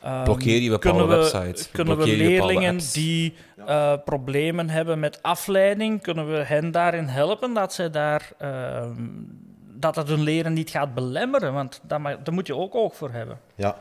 [0.04, 1.72] Ehm, Blokkeer je bepaalde kunnen we, websites?
[1.72, 2.91] Kunnen we leerlingen apps?
[2.93, 3.34] die
[3.66, 8.32] eh, problemen hebben met afleiding, kunnen we hen daarin helpen dat zij daar...
[8.38, 9.01] ehm,
[9.76, 13.39] dat het hun leren niet gaat belemmeren, want daar, moet je ook oog voor hebben.
[13.56, 13.78] Ja.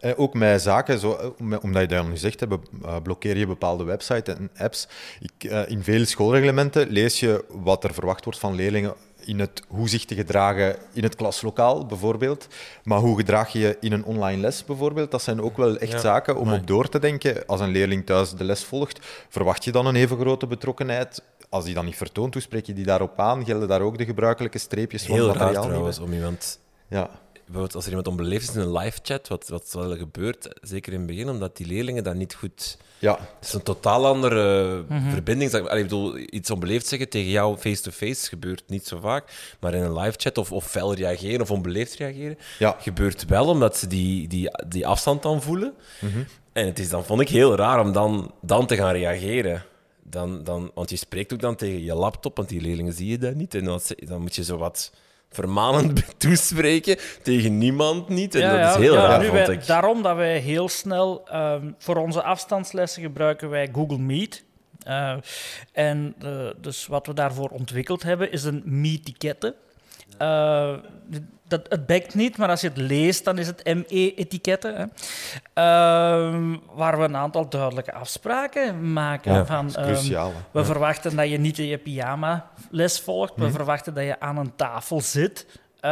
[0.00, 2.96] Eh, ook met zaken, zo, eh, om- omdat je dat nu zegt, hè, be- eh,
[3.02, 4.88] blokkeer je bepaalde websites en apps.
[5.20, 8.94] Ik, eh, in veel schoolreglementen lees je wat er verwacht wordt van leerlingen
[9.24, 12.46] in het hoe zich te gedragen in het klaslokaal, bijvoorbeeld.
[12.84, 15.10] Maar hoe gedraag je je in een online les, bijvoorbeeld?
[15.10, 17.46] Dat zijn ook wel echt Ja, zaken om op door te denken.
[17.46, 18.98] Als een leerling thuis de les volgt,
[19.28, 21.22] verwacht je dan een even grote betrokkenheid?
[21.48, 23.44] Als die dan niet vertoont, hoe spreek je die daarop aan?
[23.44, 26.58] Gelden daar ook de gebruikelijke streepjes van Heel raar trouwens, om iemand...
[26.88, 27.10] Ja.
[27.32, 30.92] Bijvoorbeeld als er iemand onbeleefd is in een live chat, wat, wat wel gebeurt, zeker
[30.92, 32.78] in het begin, omdat die leerlingen dat niet goed...
[33.02, 35.52] Ja, Het is een totaal andere verbinding.
[35.54, 39.54] Allee, ik bedoel, iets onbeleefd zeggen tegen jou face-to-face gebeurt niet zo vaak.
[39.60, 42.76] Maar in een live chat of, of fel reageren of onbeleefd reageren, Ja.
[42.80, 45.74] gebeurt wel omdat ze die, die, die afstand dan voelen.
[46.00, 46.18] Mhm.
[46.52, 49.62] En het is dan, vond ik heel raar om dan, dan te gaan reageren.
[50.02, 53.18] Dan, dan, want je spreekt ook dan tegen je laptop, want die leerlingen zie je
[53.18, 53.54] dat niet.
[53.54, 54.92] En dan, dan moet je zo wat
[55.32, 58.34] vermanend toespreken tegen niemand niet.
[58.34, 59.66] En dat is heel raar, nu vond ik.
[59.66, 64.44] Daarom dat wij heel snel ehm, voor onze afstandslessen gebruiken wij Google Meet.
[64.82, 65.16] Eh,
[65.72, 69.54] en eh, dus wat we daarvoor ontwikkeld hebben is een Meet-etiketten.
[70.18, 70.74] Eh,
[71.48, 74.92] dat, het bekt niet, maar als je het leest, dan is het ME-etiketten.
[75.54, 79.32] Ehm, waar we een aantal duidelijke afspraken maken.
[79.32, 80.32] Ja, van, ehm, cruciaal.
[80.50, 83.32] we verwachten dat je niet in je pyjama les volgt.
[83.36, 85.46] We verwachten dat je aan een tafel zit.
[85.80, 85.90] Eh,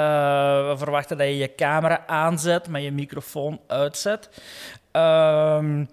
[0.68, 4.28] we verwachten dat je je camera aanzet, maar je microfoon uitzet.
[4.90, 5.84] Ehm,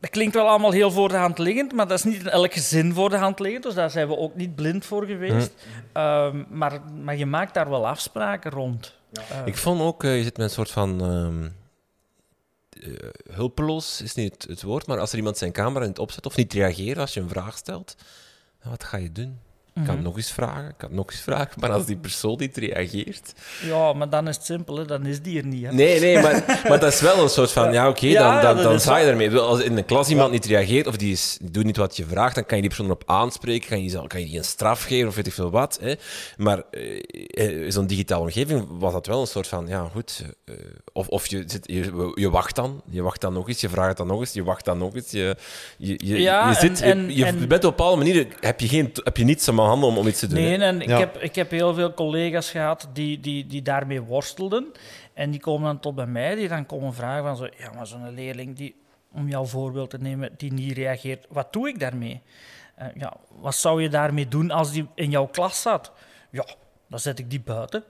[0.00, 2.52] dat klinkt wel allemaal heel voor de hand liggend, maar dat is niet in elk
[2.52, 3.62] gezin voor de hand liggend.
[3.64, 5.52] Dus daar zijn we ook niet blind voor geweest.
[5.92, 8.94] Ehm, maar, maar je maakt daar wel afspraken rond.
[9.12, 11.00] Eh, Ik vond ook, eh, je zit met een soort van.
[11.00, 11.48] ehm,
[12.92, 16.26] eh, hulpeloos is niet het, het woord, maar als er iemand zijn camera niet opzet
[16.26, 17.94] of niet reageert als je een vraag stelt,
[18.62, 19.38] ja, wat ga je doen?
[19.80, 20.04] Ik kan Mhm.
[20.04, 23.32] nog eens vragen, ik kan nog eens vragen, maar als die persoon niet reageert.
[23.64, 24.84] Ja, maar dan is het simpel, hè.
[24.84, 25.66] dan is die er niet.
[25.66, 25.72] Hè.
[25.72, 28.64] Nee, nee, maar, maar dat is wel een soort van, ja, oké, Ja, dan, dan,
[28.64, 29.38] dan sta je ermee.
[29.38, 32.04] Als in de klas iemand niet reageert of die, is, die doet niet wat je
[32.04, 34.82] vraagt, dan kan je die persoon erop aanspreken, kan je, kan je die een straf
[34.82, 35.78] geven of weet ik veel wat.
[35.82, 35.94] Hè.
[36.36, 40.24] Maar eh, in zo'n digitale omgeving was dat wel een soort van, ja, goed.
[40.44, 40.54] eh,
[40.92, 43.88] of of je, zit, je, je wacht dan, je wacht dan nog eens, je vraagt
[43.88, 45.10] het dan nog eens, je wacht dan nog eens.
[45.10, 45.36] Je,
[45.78, 48.68] je, je, Ja, je, zit, en- je, je en- bent op bepaalde manier, heb je,
[48.68, 50.38] geen, heb je niets aan handen om, om iets te doen.
[50.38, 50.64] Nee, hè.
[50.64, 50.98] en ik, Ja.
[50.98, 54.72] heb, ik heb heel veel collega's gehad die, die, die daarmee worstelden.
[55.14, 57.86] En die komen dan tot bij mij, die dan komen vragen van zo, ja, maar
[57.86, 58.74] zo'n leerling die,
[59.12, 62.22] om jouw voorbeeld te nemen, die niet reageert, wat doe ik daarmee?
[62.74, 65.92] Eh, ja, wat zou je daarmee doen als die in jouw klas zat?
[66.30, 66.46] Ja,
[66.88, 67.84] dan zet ik die buiten.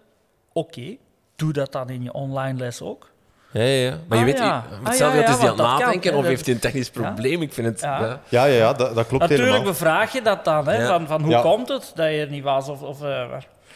[0.52, 0.96] Oké,
[1.36, 3.09] doe dat dan in je online les ook.
[3.52, 3.98] Ja, ja, ja.
[4.08, 4.56] Maar je Ah, weet, ja.
[4.56, 7.42] Ah, hetzelfde ja, ja, is die aan het nadenken of heeft hij een technisch probleem.
[7.42, 7.80] Ik vind het...
[7.80, 8.20] Ja.
[8.28, 8.44] ja.
[8.44, 9.72] Ja, dat, dat klopt Natuurlijk helemaal.
[9.72, 10.86] bevraag je dat dan, hè, Ja.
[10.86, 11.40] van, van hoe Ja.
[11.40, 12.68] komt het dat je er niet was?
[12.68, 13.24] Of, of, eh.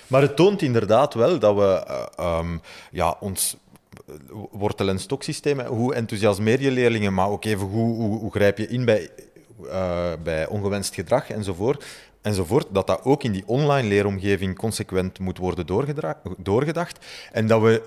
[0.07, 2.57] Maar het toont inderdaad wel dat we eh, ehm,
[2.91, 3.57] ja, ons
[4.51, 8.67] wortel- en stoksysteem, hoe enthousiasmeer je leerlingen, maar ook even hoe, hoe, hoe grijp je
[8.69, 9.09] in bij,
[9.71, 11.85] eh, bij ongewenst gedrag enzovoort,
[12.23, 15.67] enzovoort, dat dat ook in die online leeromgeving consequent moet worden
[16.39, 16.99] doorgedacht.
[17.33, 17.83] En dat we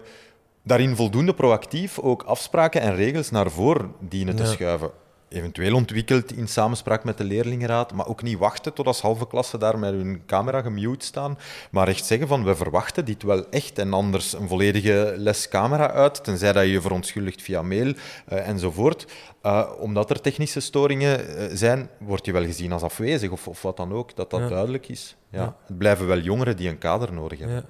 [0.68, 4.49] daarin voldoende proactief ook afspraken en regels naar voren dienen te Ja.
[4.49, 4.91] schuiven.
[5.30, 9.57] Eventueel ontwikkeld in samenspraak met de leerlingenraad, maar ook niet wachten tot als halve klasse
[9.57, 11.38] daar met hun camera gemute staan,
[11.72, 15.91] maar echt zeggen van we verwachten dit wel echt en anders een volledige les camera
[15.91, 17.93] uit, tenzij dat je je verontschuldigt via mail
[18.26, 19.05] eh, enzovoort.
[19.41, 23.61] Eh, omdat er technische storingen eh, zijn, word je wel gezien als afwezig of, of
[23.61, 24.47] wat dan ook, dat dat Ja.
[24.47, 25.15] duidelijk is.
[25.32, 25.41] Ja.
[25.41, 25.55] Ja.
[25.68, 27.65] Het blijven wel jongeren die een kader nodig hebben.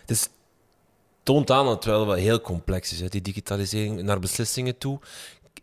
[0.00, 0.28] Het is,
[1.28, 4.98] toont aan dat het wel, heel complex is, hè, die digitalisering naar beslissingen toe.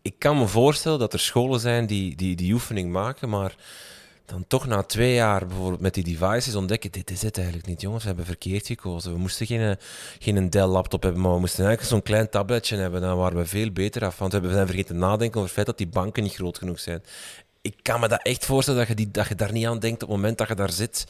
[0.01, 3.55] Ik kan me voorstellen dat er scholen zijn die die, die oefening maken, maar
[4.26, 7.82] dan toch na twee jaar bijvoorbeeld met die devices ontdekken, dit is het eigenlijk niet,
[7.82, 9.13] jongens, we hebben verkeerd gekozen.
[9.13, 9.78] We moesten geen,
[10.20, 13.72] geen Dell-laptop hebben, maar we moesten eigenlijk zo'n klein tabletje hebben, dan waren we veel
[13.72, 16.57] beter af, want we zijn vergeten nadenken over het feit dat die banken niet groot
[16.57, 17.03] genoeg zijn.
[17.61, 20.03] Ik kan me dat echt voorstellen dat je, die, dat je daar niet aan denkt
[20.03, 21.05] op het moment dat je daar zit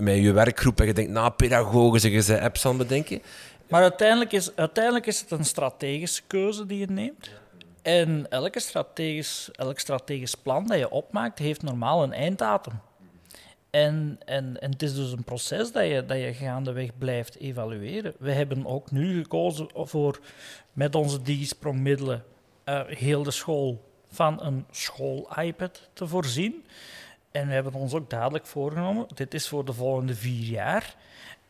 [0.00, 3.22] met je werkgroep en je denkt, nou, pedagogen, je ze apps aan bedenken.
[3.70, 7.30] Maar uiteindelijk is, uiteindelijk is het een strategische keuze die je neemt.
[7.82, 12.80] En elke strategisch, elk strategisch plan dat je opmaakt, heeft normaal een einddatum.
[13.70, 18.14] En, en, en het is dus een proces dat je, dat je gaandeweg blijft evalueren.
[18.18, 20.20] We hebben ook nu gekozen voor
[20.72, 22.24] met onze digisprongmiddelen
[22.64, 26.64] uh, heel de school van een school-iPad te voorzien.
[27.30, 30.96] En we hebben ons ook dadelijk voorgenomen, dit is voor de volgende vier jaar.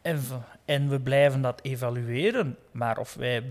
[0.02, 0.20] En
[0.64, 2.56] en we blijven dat evalueren.
[2.70, 3.44] Maar of wij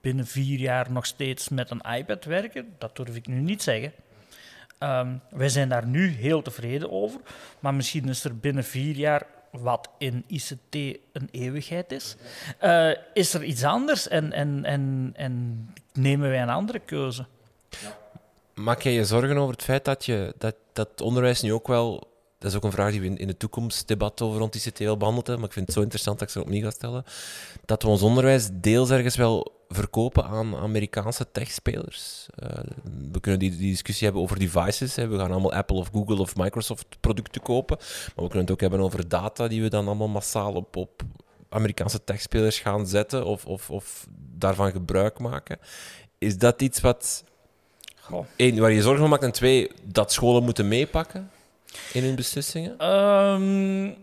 [0.00, 3.92] binnen vier jaar nog steeds met een iPad werken, dat durf ik nu niet zeggen.
[4.78, 7.20] Um, wij zijn daar nu heel tevreden over,
[7.60, 10.74] maar misschien is er binnen vier jaar, wat in ICT
[11.12, 12.16] een eeuwigheid is,
[12.62, 17.26] uh, is er iets anders en, en, en, en nemen wij een andere keuze.
[18.54, 22.11] Maak jij je zorgen over het feit dat, je, dat, dat onderwijs nu ook wel
[22.42, 25.26] dat is ook een vraag die we in, het toekomstdebat over rond ICT al behandeld
[25.26, 27.04] hebben, maar ik vind het zo interessant dat ik ze opnieuw ga stellen.
[27.64, 32.26] Dat we ons onderwijs deels ergens wel verkopen aan Amerikaanse techspelers.
[32.42, 32.48] Uh,
[33.12, 34.96] we kunnen die, die, discussie hebben over devices.
[34.96, 35.06] Hè.
[35.06, 37.76] We gaan allemaal Apple of Google of Microsoft producten kopen.
[37.78, 41.02] Maar we kunnen het ook hebben over data die we dan allemaal massaal op, op
[41.48, 44.06] Amerikaanse techspelers gaan zetten of, of, of
[44.36, 45.58] daarvan gebruik maken.
[46.18, 47.24] Is dat iets wat...
[48.00, 48.26] Goh.
[48.36, 51.30] Één, waar je zorgen om maakt en twee, dat scholen moeten meepakken?
[51.92, 52.86] In hun beslissingen?
[52.88, 53.96] Um,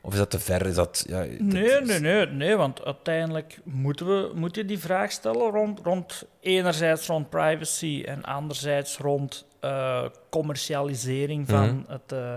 [0.00, 0.66] of is dat te ver?
[0.66, 5.12] Is dat, ja, nee, nee, nee, nee, want uiteindelijk moeten we moet je die vraag
[5.12, 11.92] stellen rond, rond enerzijds rond privacy en anderzijds rond uh, commercialisering van, mm -hmm.
[11.92, 12.34] het, uh,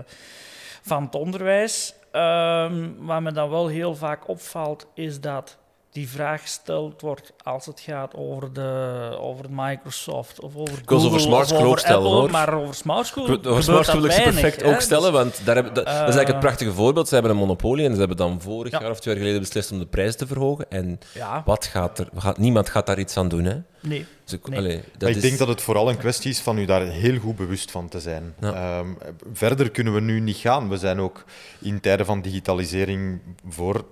[0.82, 1.94] van het onderwijs.
[2.12, 5.58] Um, wat me dan wel heel vaak opvalt, is dat
[5.96, 11.06] die vraag gesteld wordt als het gaat over, de, over Microsoft of over ik Google
[11.06, 12.30] over smart school ook stellen, Apple, hoor.
[12.30, 15.56] maar over smart school Over smart school wil ik ze perfect ook stellen, want daar
[15.56, 17.08] heb, dat, uh, is eigenlijk het prachtige voorbeeld.
[17.08, 18.80] Ze hebben een monopolie en ze hebben dan vorig ja.
[18.80, 20.70] jaar of twee jaar geleden beslist om de prijs te verhogen.
[20.70, 21.42] En ja.
[21.44, 23.56] wat gaat er, gaat, niemand gaat daar iets aan doen, hè?
[23.80, 24.06] Nee.
[24.24, 24.58] Dus ik, nee.
[24.58, 25.22] Allee, dat ik is...
[25.22, 28.00] denk dat het vooral een kwestie is van u daar heel goed bewust van te
[28.00, 28.34] zijn.
[28.40, 28.78] Ja.
[28.78, 28.98] Um,
[29.32, 30.68] verder kunnen we nu niet gaan.
[30.68, 31.24] We zijn ook
[31.60, 33.84] in tijden van digitalisering voor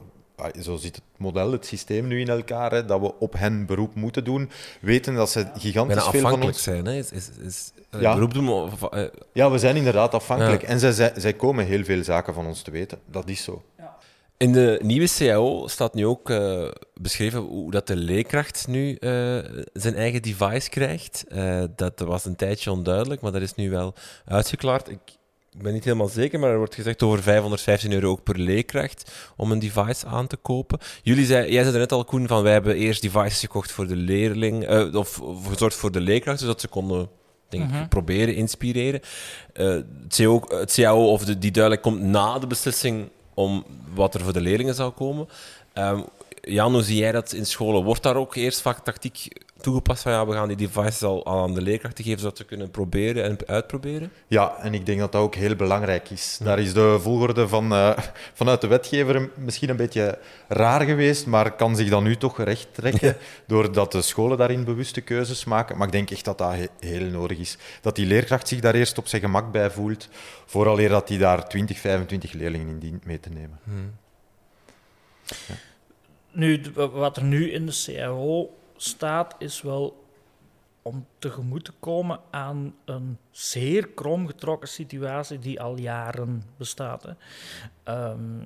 [0.60, 3.94] zo zit het model, het systeem nu in elkaar, hè, dat we op hen beroep
[3.94, 4.50] moeten doen,
[4.80, 6.62] weten dat ze gigantisch Bijna veel van afhankelijk ons...
[6.62, 6.84] zijn.
[6.86, 6.92] Hè?
[6.92, 8.14] Is, is, is, Ja.
[8.14, 10.62] beroep doen, of, eh, Ja, we zijn inderdaad afhankelijk.
[10.62, 10.68] Ja.
[10.68, 12.98] En zij, zij, zij komen heel veel zaken van ons te weten.
[13.06, 13.62] Dat is zo.
[14.36, 19.38] In de nieuwe CAO staat nu ook eh, beschreven hoe dat de leerkracht nu eh,
[19.72, 21.24] zijn eigen device krijgt.
[21.28, 23.94] Eh, dat was een tijdje onduidelijk, maar dat is nu wel
[24.24, 24.88] uitgeklaard.
[24.88, 24.98] Ik,
[25.56, 29.12] ik ben niet helemaal zeker, maar er wordt gezegd over 515 euro ook per leerkracht
[29.36, 30.78] om een device aan te kopen.
[31.02, 33.86] Jullie zei, jij zei er net al, Koen, van wij hebben eerst devices gekocht voor
[33.86, 37.08] de leerling, eh, of, of gezorgd voor de leerkracht, zodat ze konden
[37.48, 37.88] denk ik, Mhm.
[37.88, 39.00] proberen inspireren.
[39.52, 43.64] Eh, het, CAO, het CAO, of de, die duidelijk komt na de beslissing om
[43.94, 45.28] wat er voor de leerlingen zou komen.
[45.72, 46.00] Ehm,
[46.40, 47.84] Jan, hoe zie jij dat in scholen?
[47.84, 49.28] Wordt daar ook eerst vaak tactiek
[49.64, 52.70] toegepast van ja, we gaan die devices al aan de leerkrachten geven, zodat ze kunnen
[52.70, 54.10] proberen en uitproberen?
[54.26, 56.38] Ja, en ik denk dat dat ook heel belangrijk is.
[56.42, 57.98] Daar is de volgorde van, eh,
[58.34, 60.18] vanuit de wetgever misschien een beetje
[60.48, 63.16] raar geweest, maar kan zich dan nu toch recht trekken
[63.46, 65.76] doordat de scholen daarin bewuste keuzes maken.
[65.76, 67.56] Maar ik denk echt dat dat he- heel nodig is.
[67.80, 70.08] Dat die leerkracht zich daar eerst op zijn gemak bij voelt,
[70.46, 73.58] vooraleer dat hij daar 20, 25 leerlingen in dient mee te nemen.
[76.32, 80.04] Nu, d- wat er nu in de CAO staat, is wel
[80.82, 87.02] om tegemoet te komen aan een zeer kromgetrokken situatie die al jaren bestaat.
[87.02, 87.12] Hè.
[87.82, 88.40] Ehm,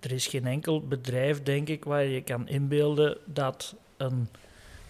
[0.00, 4.28] er, is geen enkel bedrijf, denk ik, waar je kan inbeelden dat een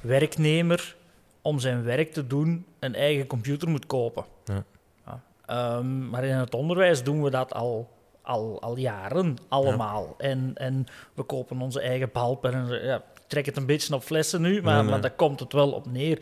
[0.01, 0.97] werknemer
[1.43, 4.25] om zijn werk te doen een eigen computer moet kopen.
[4.45, 4.65] Ja.
[5.07, 5.23] Ja.
[5.47, 7.89] Ehm, maar in het onderwijs doen we dat al,
[8.23, 10.15] al, al jaren allemaal.
[10.19, 12.53] En, en we kopen onze eigen balpen.
[12.53, 13.03] En, ja,
[13.33, 14.91] trek het een beetje op flessen nu, maar, Nee, nee.
[14.91, 16.19] maar daar komt het wel op neer.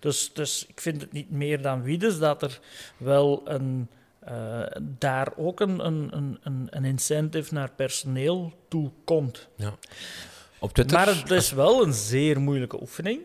[0.00, 2.60] Dus, dus ik vind het niet meer dan wiedes dat er
[2.96, 6.08] wel een, eh, daar ook een, een,
[6.42, 9.48] een- een, incentive naar personeel toe komt.
[10.58, 10.96] Op Twitter?
[10.96, 13.20] Maar het is wel een zeer moeilijke oefening.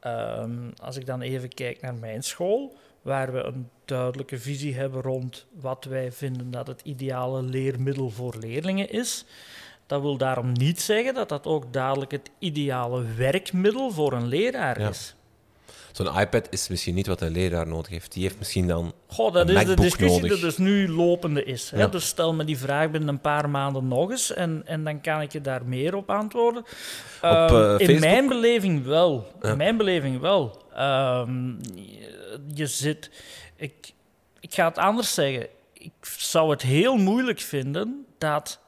[0.00, 0.52] Ehm,
[0.82, 5.46] als ik dan even kijk naar mijn school, waar we een duidelijke visie hebben rond
[5.60, 9.24] wat wij vinden dat het ideale leermiddel voor leerlingen is.
[9.86, 14.80] Dat wil daarom niet zeggen dat dat ook dadelijk het ideale werkmiddel voor een leraar
[14.80, 14.88] Ja.
[14.88, 15.14] is.
[15.92, 18.12] Zo'n iPad is misschien niet wat een leraar nodig heeft.
[18.12, 20.32] Die heeft misschien dan Goh, dat een is de discussie nodig.
[20.36, 21.70] die dus nu lopende is.
[21.70, 21.78] Hè?
[21.78, 21.86] Ja.
[21.86, 25.20] Dus stel me die vraag binnen een paar maanden nog eens en, en dan kan
[25.20, 26.64] ik je daar meer op antwoorden.
[27.20, 29.26] Ehm, eh, in mijn beleving wel.
[29.42, 29.48] Ja.
[29.50, 30.62] In mijn beleving wel.
[30.74, 33.10] Ehm, je, je zit...
[33.56, 33.92] Ik,
[34.40, 35.46] ik ga het anders zeggen.
[35.72, 38.60] Ik zou het heel moeilijk vinden dat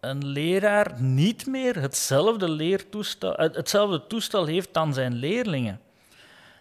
[0.00, 5.80] een leraar niet meer hetzelfde, leertoestel, eh, hetzelfde toestel heeft dan zijn leerlingen.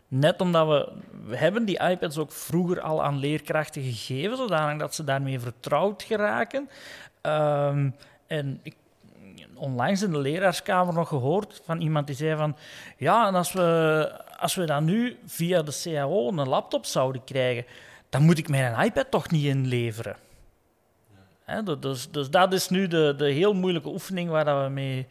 [0.07, 0.91] Net omdat we,
[1.27, 6.03] we hebben die iPads ook vroeger al aan leerkrachten gegeven, zodanig dat ze daarmee vertrouwd
[6.03, 6.69] geraken.
[7.21, 7.89] Ehm,
[8.27, 8.75] en ik
[9.55, 12.57] onlangs in de leraarskamer nog gehoord van iemand die zei van
[12.97, 17.65] ja, als we, als we dan nu via de CAO een laptop zouden krijgen,
[18.09, 20.15] dan moet ik mijn iPad toch niet inleveren.
[21.79, 25.07] Dus, dus dat is nu de, de heel moeilijke oefening waar dat we mee,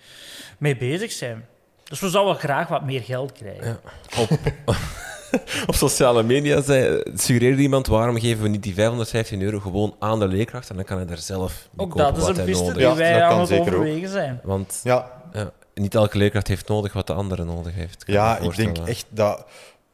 [0.59, 1.47] mee bezig zijn.
[1.85, 3.78] Dus we zouden graag wat meer geld krijgen.
[4.11, 4.20] Ja.
[4.20, 4.28] Op,
[5.66, 10.19] op sociale media zei, suggereerde iemand waarom geven we niet die 515 euro gewoon aan
[10.19, 12.44] de leerkracht en dan kan hij daar zelf mee Ook kopen dat is wat een
[12.44, 13.61] piste die Ja, wij aan het ook.
[13.61, 14.40] overwegen zijn.
[14.43, 18.02] Want Ja, ja, niet elke leerkracht heeft nodig wat de andere nodig heeft.
[18.06, 19.44] Ja, ik denk echt dat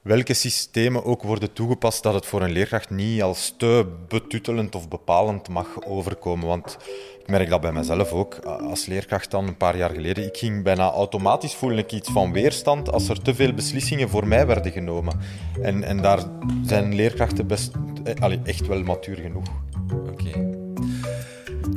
[0.03, 4.89] welke systemen ook worden toegepast, dat het voor een leerkracht niet als te betuttelend of
[4.89, 6.47] bepalend mag overkomen.
[6.47, 6.77] Want
[7.21, 8.35] ik merk dat bij mezelf ook.
[8.45, 12.33] Als leerkracht dan een paar jaar geleden, ik ging bijna automatisch voelen ik iets van
[12.33, 15.21] weerstand als er te veel beslissingen voor mij werden genomen.
[15.63, 16.23] En, en daar
[16.65, 17.73] zijn leerkrachten best,
[18.05, 19.47] eh, echt wel matuur genoeg.
[19.93, 20.50] Oké.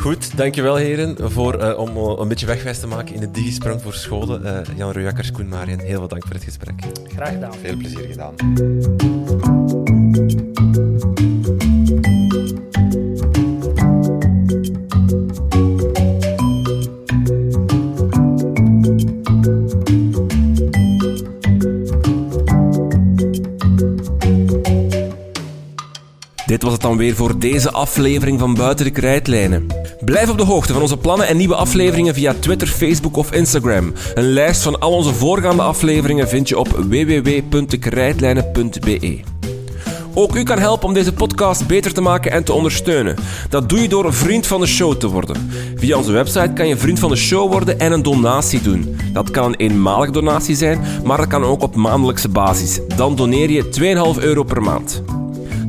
[0.04, 3.82] Goed, dankjewel heren voor, eh, om eh, een beetje wegwijs te maken in de digisprong
[3.82, 4.46] voor scholen.
[4.46, 6.76] Eh, Jan Ruyakkers, Koen Marien, heel veel dank voor het gesprek.
[7.16, 7.54] Graag gedaan.
[7.54, 8.34] Veel plezier gedaan.
[27.12, 29.68] Voor deze aflevering van Buiten de Krijtlijnen.
[30.00, 33.94] Blijf op de hoogte van onze plannen en nieuwe afleveringen via Twitter, Facebook of Instagram.
[34.14, 39.20] Een lijst van al onze voorgaande afleveringen vind je op www.dekrijtlijnen.be.
[40.14, 43.16] Ook u kan helpen om deze podcast beter te maken en te ondersteunen.
[43.50, 45.52] Dat doe je door vriend van de show te worden.
[45.76, 48.98] Via onze website kan je vriend van de show worden en een donatie doen.
[49.14, 52.80] Dat kan een eenmalige donatie zijn, maar dat kan ook op maandelijkse basis.
[52.96, 53.64] Dan doneer je
[54.18, 55.04] 2,5 euro per maand.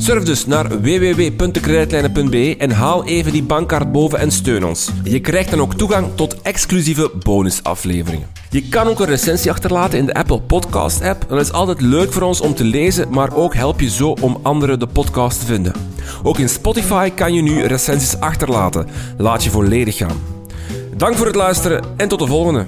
[0.04, 4.90] Surf dus naar www.kredietlijnen.be en haal even die bankkaart boven en steun ons.
[5.04, 8.26] Je krijgt dan ook toegang tot exclusieve bonusafleveringen.
[8.50, 11.24] Je kan ook een recensie achterlaten in de Apple Podcast app.
[11.28, 14.38] Dat is altijd leuk voor ons om te lezen, maar ook help je zo om
[14.42, 15.72] anderen de podcast te vinden.
[16.22, 18.86] Ook in Spotify kan je nu recensies achterlaten.
[19.18, 20.20] Laat je volledig gaan.
[20.96, 22.66] Dank voor het luisteren en tot de volgende.